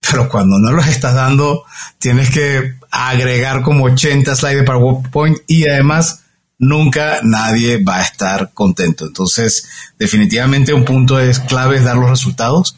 [0.00, 1.64] Pero cuando no los estás dando,
[1.98, 6.20] tienes que agregar como 80 slides de PowerPoint y además
[6.58, 9.06] nunca nadie va a estar contento.
[9.06, 9.66] Entonces,
[9.98, 12.76] definitivamente un punto es clave es dar los resultados.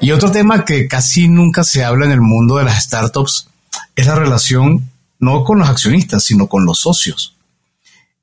[0.00, 3.48] Y otro tema que casi nunca se habla en el mundo de las startups
[3.96, 7.34] es la relación no con los accionistas, sino con los socios.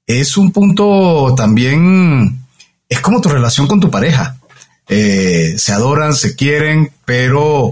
[0.06, 2.46] Es un punto también,
[2.90, 4.38] es como tu relación con tu pareja.
[4.88, 7.72] Eh, se adoran, se quieren, pero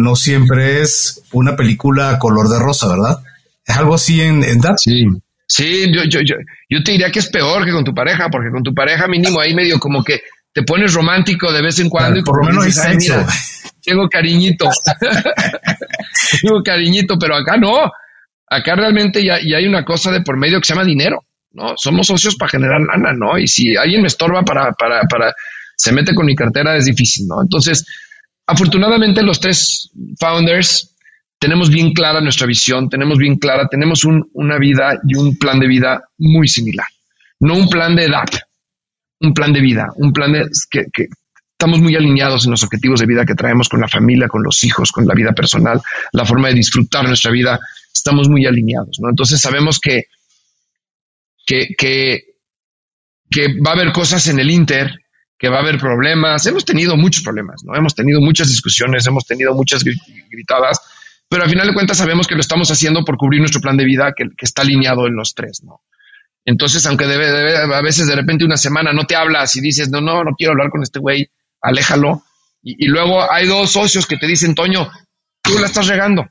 [0.00, 3.18] no siempre es una película color de rosa, ¿verdad?
[3.64, 5.06] Es algo así en, en Sí,
[5.46, 6.36] sí yo, yo, yo,
[6.68, 9.40] yo te diría que es peor que con tu pareja, porque con tu pareja mínimo
[9.40, 10.20] ahí medio como que
[10.52, 12.96] te pones romántico de vez en cuando y por, lo menos hay
[13.82, 14.68] tengo cariñito,
[16.42, 17.90] tengo cariñito, pero acá no.
[18.52, 21.74] Acá realmente ya, hay una cosa de por medio que se llama dinero, ¿no?
[21.76, 23.38] Somos socios para generar lana, ¿no?
[23.38, 25.32] Y si alguien me estorba para, para, para,
[25.76, 27.40] se mete con mi cartera es difícil, ¿no?
[27.40, 27.86] Entonces,
[28.50, 30.96] afortunadamente los tres founders
[31.38, 35.68] tenemos bien clara nuestra visión, tenemos bien clara, tenemos una vida y un plan de
[35.68, 36.86] vida muy similar.
[37.40, 38.28] No un plan de edad,
[39.20, 41.08] un plan de vida, un plan de, que,
[41.52, 44.62] estamos muy alineados en los objetivos de vida que traemos con la familia, con los
[44.64, 45.80] hijos, con la vida personal,
[46.12, 47.58] la forma de disfrutar nuestra vida
[47.92, 49.08] estamos muy alineados, ¿no?
[49.08, 50.04] Entonces sabemos que,
[51.46, 51.74] que,
[53.30, 54.90] que va a haber cosas en el Inter,
[55.40, 56.46] que va a haber problemas.
[56.46, 57.74] Hemos tenido muchos problemas, ¿no?
[57.74, 60.78] Hemos tenido muchas discusiones, hemos tenido muchas gritadas,
[61.30, 63.86] pero al final de cuentas sabemos que lo estamos haciendo por cubrir nuestro plan de
[63.86, 65.80] vida que, está alineado en los tres, ¿no?
[66.44, 70.02] Entonces, aunque debe, a veces de repente una semana no te hablas y dices, no,
[70.02, 71.30] no, no quiero hablar con este güey,
[71.62, 72.22] aléjalo.
[72.62, 74.90] Y, y, luego hay dos socios que te dicen, Toño,
[75.42, 76.26] tú la estás regando.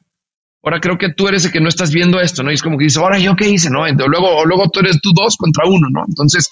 [0.61, 2.51] Ahora creo que tú eres el que no estás viendo esto, ¿no?
[2.51, 3.87] Y es como que dices, ahora yo qué hice, ¿no?
[3.87, 6.03] Entonces, luego, luego tú eres tú dos contra uno, ¿no?
[6.07, 6.51] Entonces,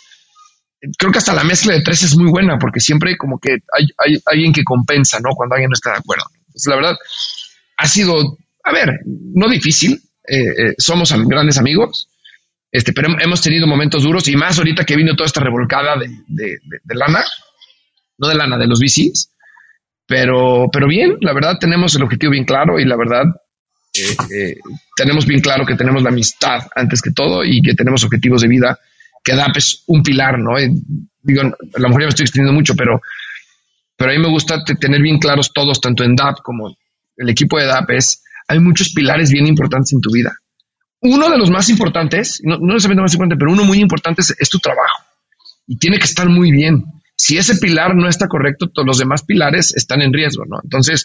[0.98, 3.88] creo que hasta la mezcla de tres es muy buena porque siempre como que hay,
[3.98, 5.32] hay alguien que compensa, ¿no?
[5.36, 6.26] Cuando alguien no está de acuerdo.
[6.48, 6.98] Entonces, la verdad,
[7.78, 10.02] ha sido, a ver, no difícil.
[10.28, 12.10] Eh, eh, somos grandes amigos,
[12.72, 16.10] este, pero hemos tenido momentos duros y más ahorita que vino toda esta revolcada de,
[16.28, 17.24] de, de, de lana,
[18.18, 19.32] no de lana, de los VCs.
[20.06, 23.26] Pero, pero bien, la verdad tenemos el objetivo bien claro y la verdad
[23.94, 24.56] eh, eh,
[24.96, 28.48] tenemos bien claro que tenemos la amistad antes que todo y que tenemos objetivos de
[28.48, 28.80] vida,
[29.28, 30.56] que DAP es un pilar, ¿no?
[31.22, 33.02] Digo, a lo mejor ya me estoy extendiendo mucho, pero,
[33.98, 36.78] pero a mí me gusta tener bien claros todos, tanto en DAP como
[37.18, 40.32] el equipo de DAP, es, hay muchos pilares bien importantes en tu vida.
[41.02, 44.50] Uno de los más importantes, no, no necesariamente más importante, pero uno muy importante es,
[44.50, 45.04] tu trabajo
[45.68, 46.86] y tiene que estar muy bien
[47.18, 50.60] si ese pilar no está correcto, todos los demás pilares están en riesgo, ¿no?
[50.64, 51.04] Entonces,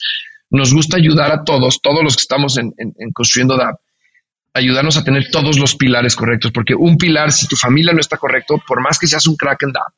[0.48, 3.80] nos gusta ayudar a todos, todos los que estamos en, en, construyendo DAP,
[4.55, 8.16] ayudarnos a tener todos los pilares correctos, porque un pilar, si tu familia no está
[8.16, 9.92] correcto, por más que seas un crack en DAP,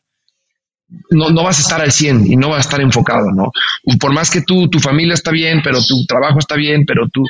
[1.11, 3.51] no, no vas a estar al 100 y no vas a estar enfocado, ¿no?
[3.99, 7.25] Por más que tú, tu familia está bien, pero tu trabajo está bien, pero tu,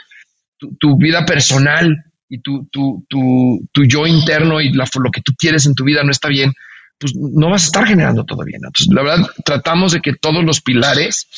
[0.78, 5.66] tu, vida personal y tu, tu, tu, yo interno y la, lo que tú quieres
[5.66, 6.52] en tu vida no está bien,
[6.98, 8.60] pues no vas a estar generando todo bien.
[8.64, 11.28] Entonces, la verdad, tratamos de que todos los pilares,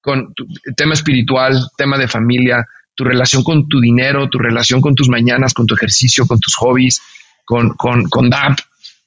[0.00, 0.34] con
[0.76, 5.54] tema espiritual, tema de familia, tu relación con tu dinero, tu relación con tus mañanas,
[5.54, 7.00] con tu ejercicio, con tus hobbies,
[7.44, 8.58] con, con, con DAP,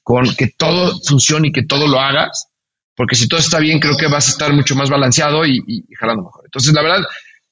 [0.02, 2.48] con que todo funcione y que todo lo hagas,
[2.96, 5.94] porque si todo está bien, creo que vas a estar mucho más balanceado y, y,
[5.94, 6.42] jalando mejor.
[6.44, 7.04] Entonces, la verdad,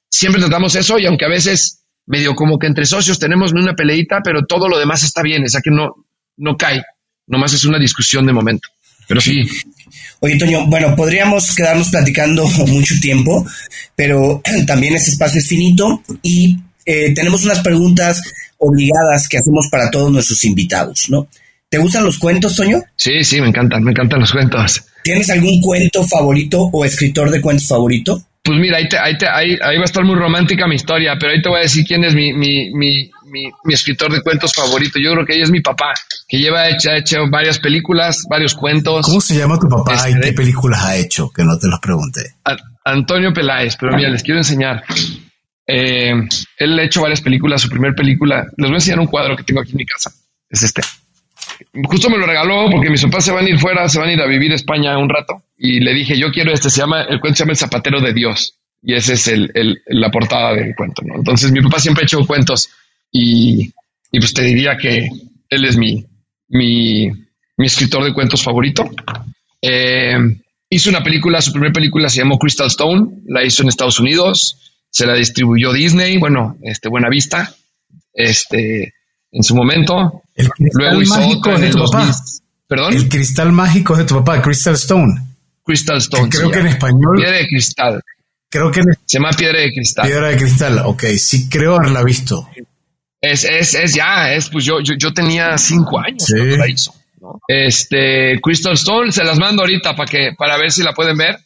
[0.09, 4.21] siempre tratamos eso y aunque a veces medio como que entre socios tenemos una peleita,
[4.23, 6.05] pero todo lo demás está bien, o sea que no,
[6.37, 6.83] no cae.
[7.27, 8.69] Nomás es una discusión de momento.
[9.07, 9.43] Pero sí.
[10.19, 13.45] Oye, Toño, bueno, podríamos quedarnos platicando mucho tiempo,
[13.95, 18.21] pero también este espacio es finito y eh, tenemos unas preguntas
[18.57, 21.27] obligadas que hacemos para todos nuestros invitados, ¿no?
[21.69, 22.83] ¿Te gustan los cuentos, Toño?
[22.95, 24.83] Sí, sí, me encantan, me encantan los cuentos.
[25.03, 28.21] ¿Tienes algún cuento favorito o escritor de cuentos favorito?
[28.43, 31.15] Pues mira, ahí, te, ahí, te, ahí, ahí, va a estar muy romántica mi historia,
[31.19, 34.21] pero ahí te voy a decir quién es mi, mi, mi, mi, mi escritor de
[34.21, 34.99] cuentos favorito.
[34.99, 35.93] Yo creo que ella es mi papá,
[36.27, 39.05] que lleva hecho, ha hecho varias películas, varios cuentos.
[39.07, 41.31] ¿Cómo se llama tu papá este, y qué películas ha hecho?
[41.31, 42.35] Que no te los pregunté.
[42.45, 42.55] A,
[42.85, 44.83] Antonio Peláez, pero mira, les quiero enseñar.
[45.65, 46.13] Eh,
[46.57, 47.61] él ha hecho varias películas.
[47.61, 50.11] Su primer película, les voy a enseñar un cuadro que tengo aquí en mi casa.
[50.49, 50.81] Es este.
[51.85, 54.13] Justo me lo regaló porque mis papás se van a ir fuera, se van a
[54.13, 55.43] ir a vivir a España un rato.
[55.57, 58.13] Y le dije, yo quiero este, se llama, el cuento se llama El Zapatero de
[58.13, 58.57] Dios.
[58.81, 61.15] Y ese es el, el, la portada del cuento, ¿no?
[61.15, 62.69] Entonces mi papá siempre ha hecho cuentos
[63.13, 63.71] y,
[64.11, 65.07] y pues te diría que
[65.49, 66.05] él es mi,
[66.49, 67.07] mi,
[67.57, 68.89] mi escritor de cuentos favorito.
[69.61, 70.17] Eh,
[70.69, 74.57] hizo una película, su primera película se llamó Crystal Stone, la hizo en Estados Unidos,
[74.89, 77.53] se la distribuyó Disney, bueno, este, Buena Vista,
[78.13, 78.93] este,
[79.31, 80.23] en su momento.
[80.35, 82.07] El Luego hizo otra en el 2000.
[82.67, 82.93] Perdón.
[82.93, 85.13] El cristal mágico de tu papá, Crystal Stone.
[85.63, 86.29] Crystal Stone.
[86.29, 87.17] Que creo que en español.
[87.17, 88.01] Piedra de cristal.
[88.49, 90.05] Creo que se llama Piedra de Cristal.
[90.05, 92.47] Piedra de Cristal, ok, sí creo haberla visto.
[93.25, 96.33] Es, es, es ya, es, pues yo, yo, yo tenía cinco años Sí.
[96.35, 96.93] cuando la hizo.
[97.21, 97.39] ¿no?
[97.47, 101.37] Este, Crystal Stone, se las mando ahorita para que, para ver si la pueden ver.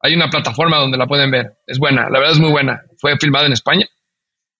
[0.00, 1.58] Hay una plataforma donde la pueden ver.
[1.66, 2.80] Es buena, la verdad es muy buena.
[2.98, 3.86] Fue filmada en España,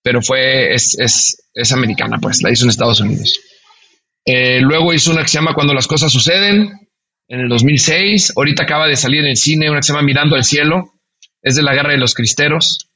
[0.03, 3.41] pero fue, es, es, es americana, pues, la hizo en Estados Unidos.
[4.27, 6.71] Eh, luego hizo una que se llama Cuando las cosas suceden,
[7.29, 8.35] en el 2006.
[8.37, 10.93] Ahorita acaba de salir en el cine una que se llama Mirando al cielo.
[11.41, 12.88] Es de la guerra de los cristeros.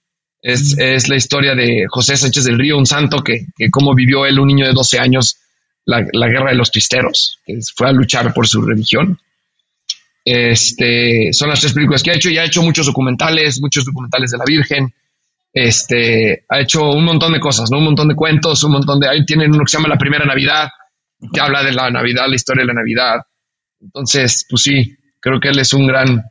[0.43, 4.27] Es, es la historia de José Sánchez del Río, un santo que, que cómo vivió
[4.27, 5.39] él, un niño de 12 años,
[5.85, 9.19] la, la, guerra de los cristeros, que fue a luchar por su religión.
[10.25, 14.33] Este, son las tres películas que ha hecho y ha hecho muchos documentales, muchos documentales
[14.33, 14.93] de la Virgen.
[15.53, 17.79] Este, ha hecho un montón de cosas, ¿no?
[17.79, 20.25] Un montón de cuentos, un montón de, ahí tienen uno que se llama La Primera
[20.25, 20.69] Navidad,
[21.33, 23.21] que habla de la Navidad, la historia de la Navidad.
[23.81, 26.25] Entonces, pues sí, creo que él es un gran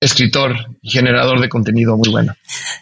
[0.00, 2.34] escritor y generador de contenido muy bueno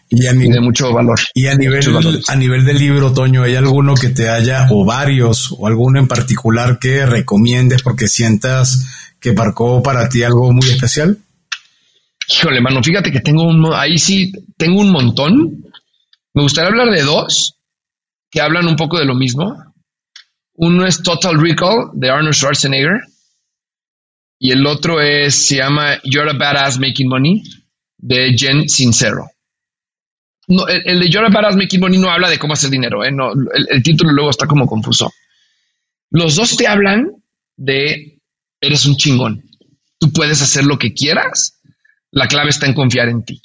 [0.08, 1.18] y, a y de mucho valor.
[1.34, 1.82] Y a nivel,
[2.28, 6.08] a nivel del libro, Toño, ¿hay alguno que te haya, o varios, o alguno en
[6.08, 11.18] particular que recomiendes porque sientas que marcó para ti algo muy especial?
[12.28, 15.64] Híjole, mano, fíjate que tengo un, ahí sí, tengo un montón.
[16.34, 17.56] Me gustaría hablar de dos
[18.30, 19.56] que hablan un poco de lo mismo.
[20.54, 23.00] Uno es Total Recall de Arnold Schwarzenegger
[24.39, 27.43] y el otro es, se llama You're a Badass Making Money
[27.99, 29.30] de Jen Sincero.
[30.49, 33.11] No, el, de You're a Badass Making Money no habla de cómo hacer dinero, ¿eh?
[33.11, 35.12] no, el, título luego está como confuso.
[36.11, 37.11] Los dos te hablan
[37.57, 38.20] de
[38.61, 39.43] eres un chingón.
[39.99, 41.61] Tú puedes hacer lo que quieras.
[42.11, 43.41] La clave está en confiar en ti.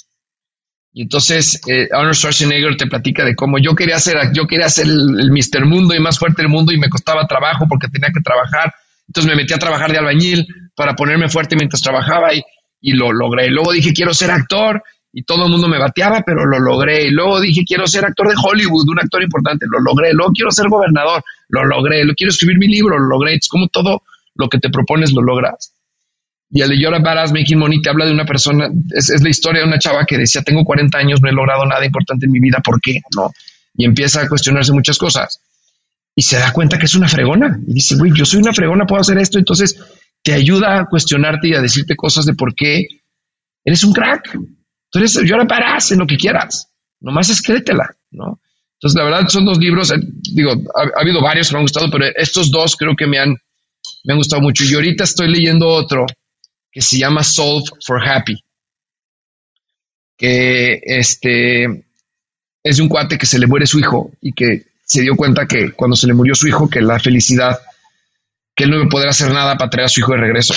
[0.93, 4.85] Y entonces eh, Arnold Schwarzenegger te platica de cómo yo quería ser, yo quería ser
[4.87, 5.65] el, el Mr.
[5.65, 8.73] Mundo y más fuerte del mundo y me costaba trabajo porque tenía que trabajar.
[9.11, 12.41] Entonces me metí a trabajar de albañil para ponerme fuerte mientras trabajaba y,
[12.79, 13.49] y lo logré.
[13.49, 14.81] Luego dije quiero ser actor
[15.11, 17.11] y todo el mundo me bateaba, pero lo logré.
[17.11, 20.13] Luego dije quiero ser actor de Hollywood, un actor importante, lo logré.
[20.13, 22.05] Luego quiero ser gobernador, lo logré.
[22.05, 23.35] Lo quiero escribir mi libro, lo logré.
[23.35, 24.03] Es como todo
[24.35, 25.73] lo que te propones lo logras.
[26.49, 29.61] Y el de Yora Baras Making Money te habla de una persona, es, la historia
[29.61, 32.39] de una chava que decía, tengo 40 años, no he logrado nada importante en mi
[32.39, 33.01] vida, ¿por qué?
[33.13, 33.29] ¿No?
[33.75, 35.41] Y empieza a cuestionarse muchas cosas.
[36.15, 37.59] Y se da cuenta que es una fregona.
[37.67, 39.39] Y dice, güey, yo soy una fregona, puedo hacer esto.
[39.39, 39.79] Entonces
[40.21, 42.87] te ayuda a cuestionarte y a decirte cosas de por qué
[43.63, 44.37] eres un crack.
[44.93, 46.69] Entonces, Yora Baras en lo que quieras.
[46.99, 48.39] Nomás escrétela, ¿no?
[48.73, 49.99] Entonces, la verdad, son dos libros, eh,
[50.33, 53.19] digo, ha, ha, habido varios que me han gustado, pero estos dos creo que me
[53.19, 53.35] han,
[54.03, 54.65] me han gustado mucho.
[54.65, 56.05] Y ahorita estoy leyendo otro
[56.71, 58.43] que se llama Solve for Happy,
[60.17, 61.85] que este
[62.63, 65.47] es de un cuate que se le muere su hijo y que se dio cuenta
[65.47, 67.57] que cuando se le murió su hijo, que la felicidad,
[68.53, 70.53] que él no iba a poder hacer nada para traer a su hijo de regreso,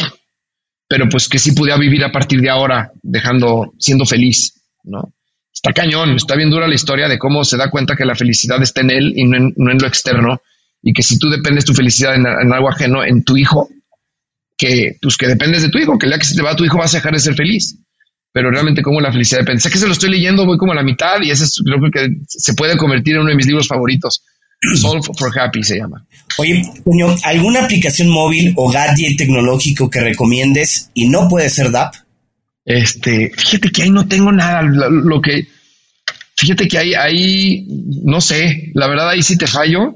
[0.88, 5.14] pero pues que sí podía vivir a partir de ahora, dejando, siendo feliz, ¿no?
[5.52, 8.60] Está cañón, está bien dura la historia de cómo se da cuenta que la felicidad
[8.60, 10.42] está en él y no en, lo externo,
[10.82, 13.68] y que si tú dependes tu felicidad en, en algo ajeno, en tu hijo,
[14.58, 16.64] que, pues, que dependes de tu hijo, que el día que se te va tu
[16.64, 17.78] hijo vas a dejar de ser feliz.
[18.34, 19.62] Pero realmente como la felicidad depende.
[19.62, 21.78] Sé que se lo estoy leyendo, voy como a la mitad y ese es, creo
[21.88, 24.24] que se puede convertir en uno de mis libros favoritos.
[24.74, 26.04] Solve for Happy se llama.
[26.38, 31.94] Oye, Puño, ¿alguna aplicación móvil o gadget tecnológico que recomiendes y no puede ser DAP?
[32.64, 34.62] Este, fíjate que ahí no tengo nada.
[34.62, 35.46] Lo, lo que,
[36.36, 37.66] fíjate que ahí, ahí,
[38.04, 39.94] no sé, la verdad ahí sí te fallo.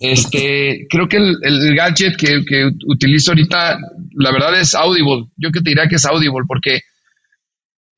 [0.00, 3.78] Este, creo que el, gadget que, utilizo ahorita,
[4.14, 5.26] la verdad es Audible.
[5.36, 6.80] Yo que te diría que es Audible, porque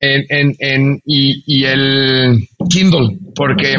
[0.03, 3.77] en, en, y, el Kindle, porque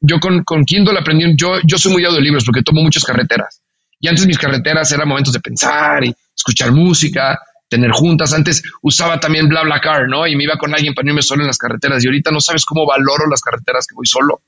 [0.00, 3.60] yo con, Kindle aprendí, yo, yo soy muy de audiolibros porque tomo muchas carreteras.
[4.00, 8.32] Y antes mis carreteras eran momentos de pensar y escuchar música, tener juntas.
[8.32, 10.26] Antes usaba también BlaBlaCar, ¿no?
[10.26, 12.02] Y me iba con alguien para irme solo en las carreteras.
[12.04, 14.40] Y ahorita no sabes cómo valoro las carreteras que voy solo,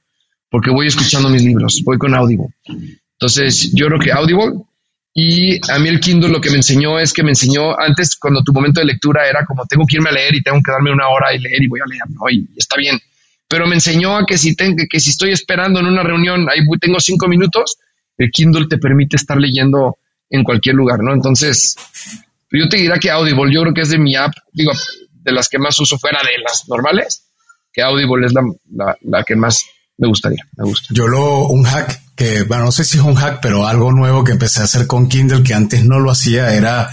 [0.50, 2.48] porque voy escuchando mis libros, voy con Audible.
[3.12, 4.62] Entonces, yo creo que Audible.
[5.14, 8.42] Y a mí el Kindle lo que me enseñó es que me enseñó antes, cuando
[8.42, 10.92] tu momento de lectura era como tengo que irme a leer y tengo que darme
[10.92, 12.30] una hora y leer y voy a leer, ¿no?
[12.30, 12.98] Y está bien.
[13.48, 16.60] Pero me enseñó a que si, tengo, que si estoy esperando en una reunión, ahí
[16.80, 17.78] tengo cinco minutos,
[18.18, 19.96] el Kindle te permite estar leyendo
[20.30, 21.14] en cualquier lugar, ¿no?
[21.14, 21.76] Entonces,
[22.50, 24.72] yo te diría que Audible, yo creo que es de mi app, digo,
[25.12, 27.24] de las que más uso fuera de las normales,
[27.72, 29.64] que Audible es la, la, la que más
[29.96, 30.88] me gustaría, me gusta.
[30.90, 34.24] Yo lo, un hack que, bueno, no sé si es un hack, pero algo nuevo
[34.24, 36.90] que empecé a hacer con Kindle que antes no lo hacía era,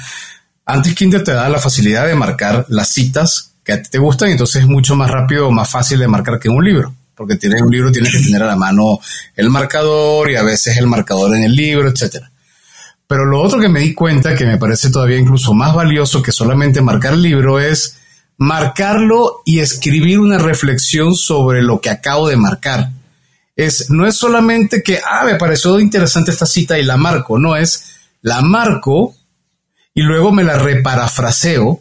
[0.67, 4.29] antes Kindle te da la facilidad de marcar las citas que a ti te gustan,
[4.29, 7.71] entonces es mucho más rápido, más fácil de marcar que un libro, porque tiene un
[7.71, 8.99] libro tienes que tener a la mano
[9.35, 12.29] el marcador y a veces el marcador en el libro, etcétera.
[13.07, 16.31] Pero lo otro que me di cuenta que me parece todavía incluso más valioso que
[16.31, 17.97] solamente marcar el libro es
[18.37, 22.91] marcarlo y escribir una reflexión sobre lo que acabo de marcar.
[23.55, 27.55] Es, no es solamente que, ah, me pareció interesante esta cita y la marco, no
[27.55, 29.15] es, la marco
[29.93, 31.79] y luego me la reparafraseo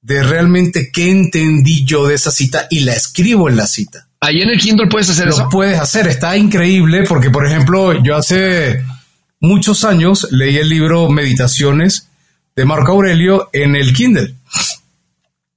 [0.00, 4.08] de realmente qué entendí yo de esa cita y la escribo en la cita.
[4.20, 5.44] Ahí en el Kindle puedes hacer eso.
[5.44, 8.82] Lo puedes hacer, está increíble porque, por ejemplo, yo hace
[9.40, 12.08] muchos años leí el libro Meditaciones
[12.56, 14.34] de Marco Aurelio en el Kindle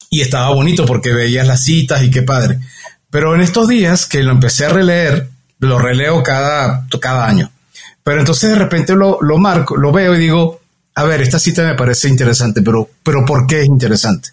[0.09, 2.59] y estaba bonito porque veías las citas y qué padre.
[3.09, 5.29] Pero en estos días que lo empecé a releer,
[5.59, 7.51] lo releo cada, cada año.
[8.03, 10.61] Pero entonces de repente lo, lo marco, lo veo y digo,
[10.95, 14.29] a ver, esta cita me parece interesante, pero, pero ¿por qué es interesante?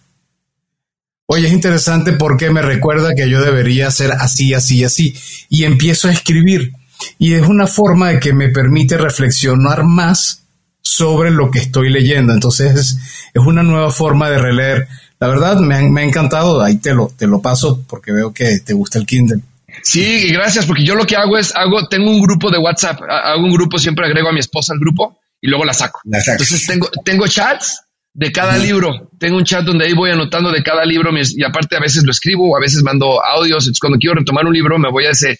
[1.27, 5.14] Oye, es interesante porque me recuerda que yo debería ser así, así, así.
[5.49, 6.72] Y empiezo a escribir.
[7.18, 10.43] Y es una forma de que me permite reflexionar más
[10.83, 12.35] sobre lo que estoy leyendo.
[12.35, 12.99] Entonces es,
[13.33, 14.89] es una nueva forma de releer
[15.25, 18.75] la verdad me ha, encantado, ahí te lo, te lo paso porque veo que te
[18.75, 19.41] gusta el Kindle.
[19.85, 23.45] Sí, gracias, porque yo lo que hago es, hago, tengo un grupo de WhatsApp, hago
[23.45, 26.01] un grupo, siempre agrego a mi esposa al grupo y luego la saco.
[26.05, 27.82] Entonces tengo, tengo chats
[28.14, 29.11] de cada libro.
[29.18, 32.12] Tengo un chat donde ahí voy anotando de cada libro y aparte a veces lo
[32.12, 33.64] escribo a veces mando audios.
[33.64, 35.39] Entonces cuando quiero retomar un libro me voy a ese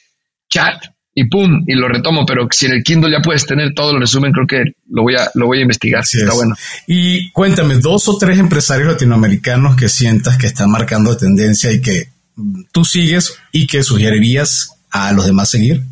[0.51, 0.85] chat
[1.17, 4.01] y pum, y lo retomo, pero si en el Kindle ya puedes tener todo el
[4.01, 6.05] resumen, creo que lo voy a, lo voy a investigar.
[6.05, 6.57] si Está bueno.
[6.89, 12.14] Y cuéntame, dos o tres empresarios latinoamericanos que sientas que están marcando tendencia y que
[12.73, 15.83] tú sigues y que sugerirías a los demás seguir.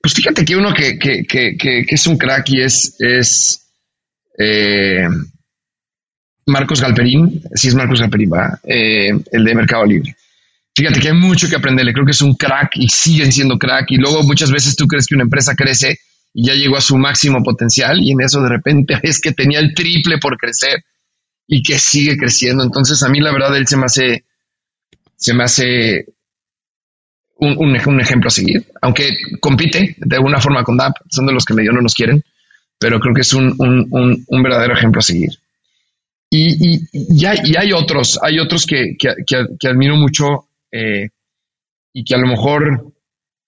[0.00, 3.66] Pues fíjate que uno que, que, que, es un crack y es, es
[4.38, 5.06] eh,
[6.46, 10.14] Marcos Galperín, sí es Marcos Galperín, va, eh, el de Mercado Libre.
[10.76, 13.92] Fíjate que hay mucho que aprenderle, creo que es un crack y siguen siendo crack
[13.92, 16.00] y luego muchas veces tú crees que una empresa crece
[16.34, 19.60] y ya llegó a su máximo potencial y en eso de repente es que tenía
[19.60, 20.84] el triple por crecer
[21.46, 22.64] y que sigue creciendo.
[22.64, 24.24] Entonces a mí la verdad él se me hace,
[25.16, 26.06] se me hace
[27.36, 31.44] un, un, ejemplo a seguir, aunque compite de alguna forma con DAP, son de los
[31.44, 32.22] que medio no nos quieren,
[32.78, 35.38] pero creo que es un, un verdadero ejemplo a seguir.
[36.36, 41.10] Y, y, hay, otros, hay otros que, que, admiro mucho eh,
[41.92, 42.92] y que a lo mejor,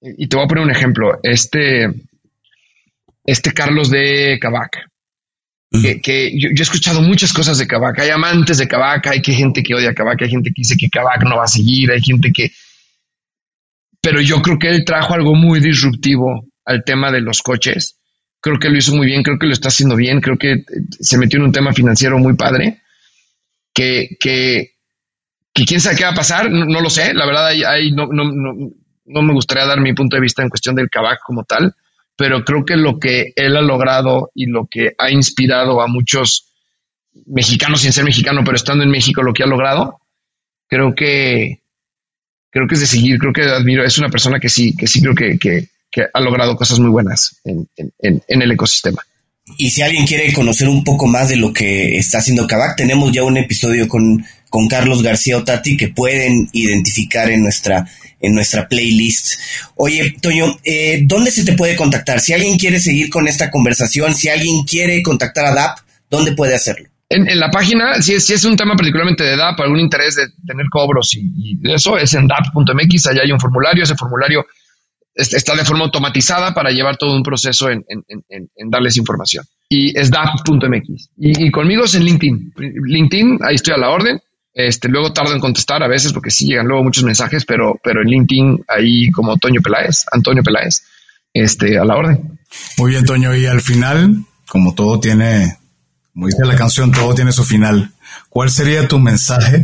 [0.00, 1.92] y te voy a poner un ejemplo, este,
[3.24, 4.88] este Carlos de Cabac,
[5.70, 9.62] que, yo, he escuchado muchas cosas de Cabac, hay amantes de Cabac, hay que gente
[9.62, 12.30] que odia Cabac, hay gente que dice que Cabac no va a seguir, hay gente
[12.32, 12.52] que...
[14.00, 17.98] Pero yo creo que él trajo algo muy disruptivo al tema de los coches.
[18.40, 20.64] Creo que lo hizo muy bien, creo que lo está haciendo bien, creo que
[21.00, 22.82] se metió en un tema financiero muy padre,
[23.72, 24.74] que, que,
[25.52, 29.22] quién sabe qué va a pasar, no, lo sé, la verdad ahí, no, no, no,
[29.22, 31.74] me gustaría dar mi punto de vista en cuestión del Kavak como tal,
[32.16, 36.46] pero creo que lo que él ha logrado y lo que ha inspirado a muchos
[37.26, 40.00] mexicanos sin ser mexicano, pero estando en México, lo que ha logrado,
[40.68, 41.60] creo que
[42.50, 45.02] creo que es de seguir, creo que admiro, es una persona que sí, que sí
[45.02, 45.68] creo que, que,
[46.12, 47.68] ha logrado cosas muy buenas en,
[48.28, 49.02] el ecosistema.
[49.56, 53.12] Y si alguien quiere conocer un poco más de lo que está haciendo Kavak, tenemos
[53.12, 57.86] ya un episodio con, con Carlos García Otati que pueden identificar en nuestra,
[58.20, 59.40] en nuestra playlist.
[59.76, 62.20] Oye, Toño, eh, ¿dónde se te puede contactar?
[62.20, 65.78] Si alguien quiere seguir con esta conversación, si alguien quiere contactar a DAP,
[66.10, 66.88] ¿dónde puede hacerlo?
[67.08, 70.24] En, la página, si es, si es un tema particularmente de DAP, algún interés de
[70.44, 74.44] tener cobros y, y eso, es en DAP.mx, allá hay un formulario, ese formulario
[75.16, 77.84] está de forma automatizada para llevar todo un proceso en,
[78.70, 79.44] darles información.
[79.68, 81.10] Y es DAP.mx.
[81.16, 82.52] Y, conmigo es en LinkedIn.
[82.56, 84.20] LinkedIn, ahí estoy a la orden.
[84.56, 88.00] Este, luego tardo en contestar a veces porque sí llegan luego muchos mensajes, pero, pero
[88.00, 90.82] en LinkedIn ahí como Toño Peláez, Antonio Peláez,
[91.34, 92.38] este, a la orden.
[92.78, 93.36] Muy bien, Toño.
[93.36, 95.58] Y al final, como todo tiene,
[96.14, 97.92] como dice la canción, todo tiene su final.
[98.30, 99.62] ¿Cuál sería tu mensaje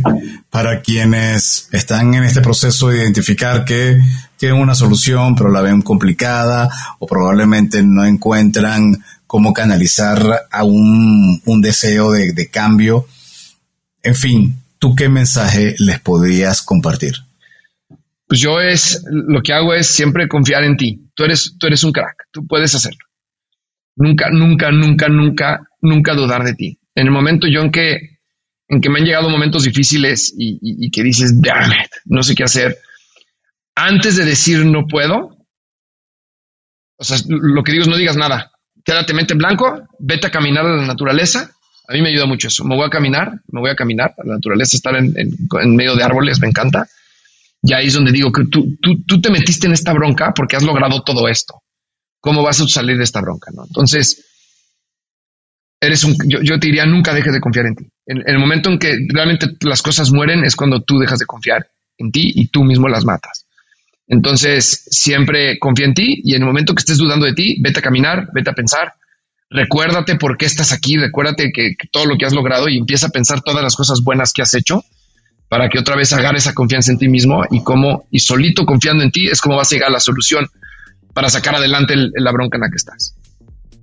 [0.51, 3.99] para quienes están en este proceso de identificar que
[4.37, 6.69] tienen una solución pero la ven complicada
[6.99, 10.21] o probablemente no encuentran cómo canalizar
[10.51, 13.07] a un, deseo de, de cambio?
[14.03, 17.13] En fin, ¿tú qué mensaje les podrías compartir?
[18.27, 21.09] Pues yo es, lo que hago es siempre confiar en ti.
[21.13, 23.05] Tú eres, tú eres un crack, tú puedes hacerlo.
[23.95, 26.79] Nunca, nunca, nunca, nunca, nunca dudar de ti.
[26.95, 28.19] En el momento yo en que
[28.67, 31.71] en que me han llegado momentos difíciles y, que dices, damn
[32.03, 32.77] no sé qué hacer.
[33.75, 35.37] Antes de decir no puedo,
[36.97, 38.51] o sea, lo que digo es no digas nada.
[38.83, 41.55] Quédate mente en blanco, vete a caminar a la naturaleza.
[41.87, 42.63] A mí me ayuda mucho eso.
[42.63, 46.39] Me voy a caminar, me voy a caminar la naturaleza, estar en, medio de árboles,
[46.39, 46.87] me encanta.
[47.61, 50.55] Y ahí es donde digo que tú, tú, tú te metiste en esta bronca porque
[50.55, 51.61] has logrado todo esto.
[52.19, 53.51] ¿Cómo vas a salir de esta bronca?
[53.53, 53.65] ¿no?
[53.65, 54.25] Entonces,
[55.83, 57.85] eres un, yo, te diría, nunca dejes de confiar en ti.
[58.05, 61.67] En, el momento en que realmente las cosas mueren es cuando tú dejas de confiar
[61.97, 63.45] en ti y tú mismo las matas.
[64.07, 67.79] Entonces, siempre confía en ti y en el momento que estés dudando de ti, vete
[67.79, 68.93] a caminar, vete a pensar,
[69.53, 73.09] recuérdate por qué estás aquí, recuérdate que, todo lo que has logrado y empieza a
[73.09, 74.83] pensar todas las cosas buenas que has hecho
[75.47, 79.03] para que otra vez agarres esa confianza en ti mismo y como, y solito confiando
[79.03, 80.49] en ti es como vas a llegar a la solución
[81.13, 83.15] para sacar adelante la bronca en la que estás.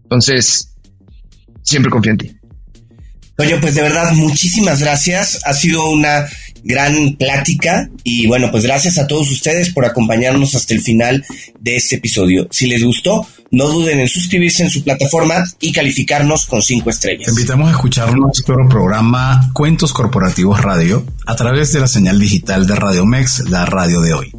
[0.02, 0.74] Entonces,
[1.62, 2.36] siempre confío en ti.
[3.38, 5.40] Oye, pues de verdad, muchísimas gracias.
[5.46, 6.26] Ha sido una
[6.64, 11.24] gran plática y bueno, pues gracias a todos ustedes por acompañarnos hasta el final
[11.60, 12.48] de este episodio.
[12.50, 17.26] Si les gustó, no duden en suscribirse en su plataforma y calificarnos con cinco estrellas.
[17.26, 22.66] Te invitamos a escuchar nuestro programa Cuentos Corporativos Radio a través de la señal digital
[22.66, 24.32] de Radio Mex, la radio de hoy.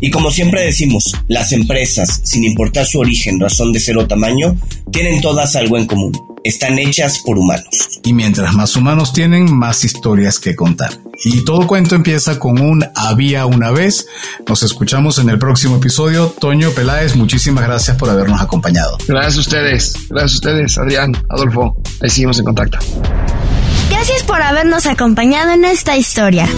[0.00, 4.56] Y como siempre decimos, las empresas, sin importar su origen, razón de ser o tamaño,
[4.92, 6.12] tienen todas algo en común.
[6.48, 8.00] Están hechas por humanos.
[8.02, 10.90] Y mientras más humanos tienen, más historias que contar.
[11.22, 14.06] Y todo cuento empieza con un había una vez.
[14.48, 16.34] Nos escuchamos en el próximo episodio.
[16.40, 18.96] Toño Peláez, muchísimas gracias por habernos acompañado.
[19.06, 19.92] Gracias a ustedes.
[20.08, 21.76] Gracias a ustedes, Adrián, Adolfo.
[22.00, 22.78] Ahí seguimos en contacto.
[23.90, 26.48] Gracias por habernos acompañado en esta historia.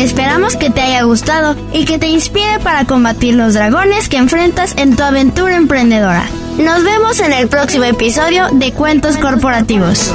[0.00, 4.74] Esperamos que te haya gustado y que te inspire para combatir los dragones que enfrentas
[4.76, 6.24] en tu aventura emprendedora.
[6.58, 10.12] Nos vemos en el próximo episodio de Cuentos Corporativos.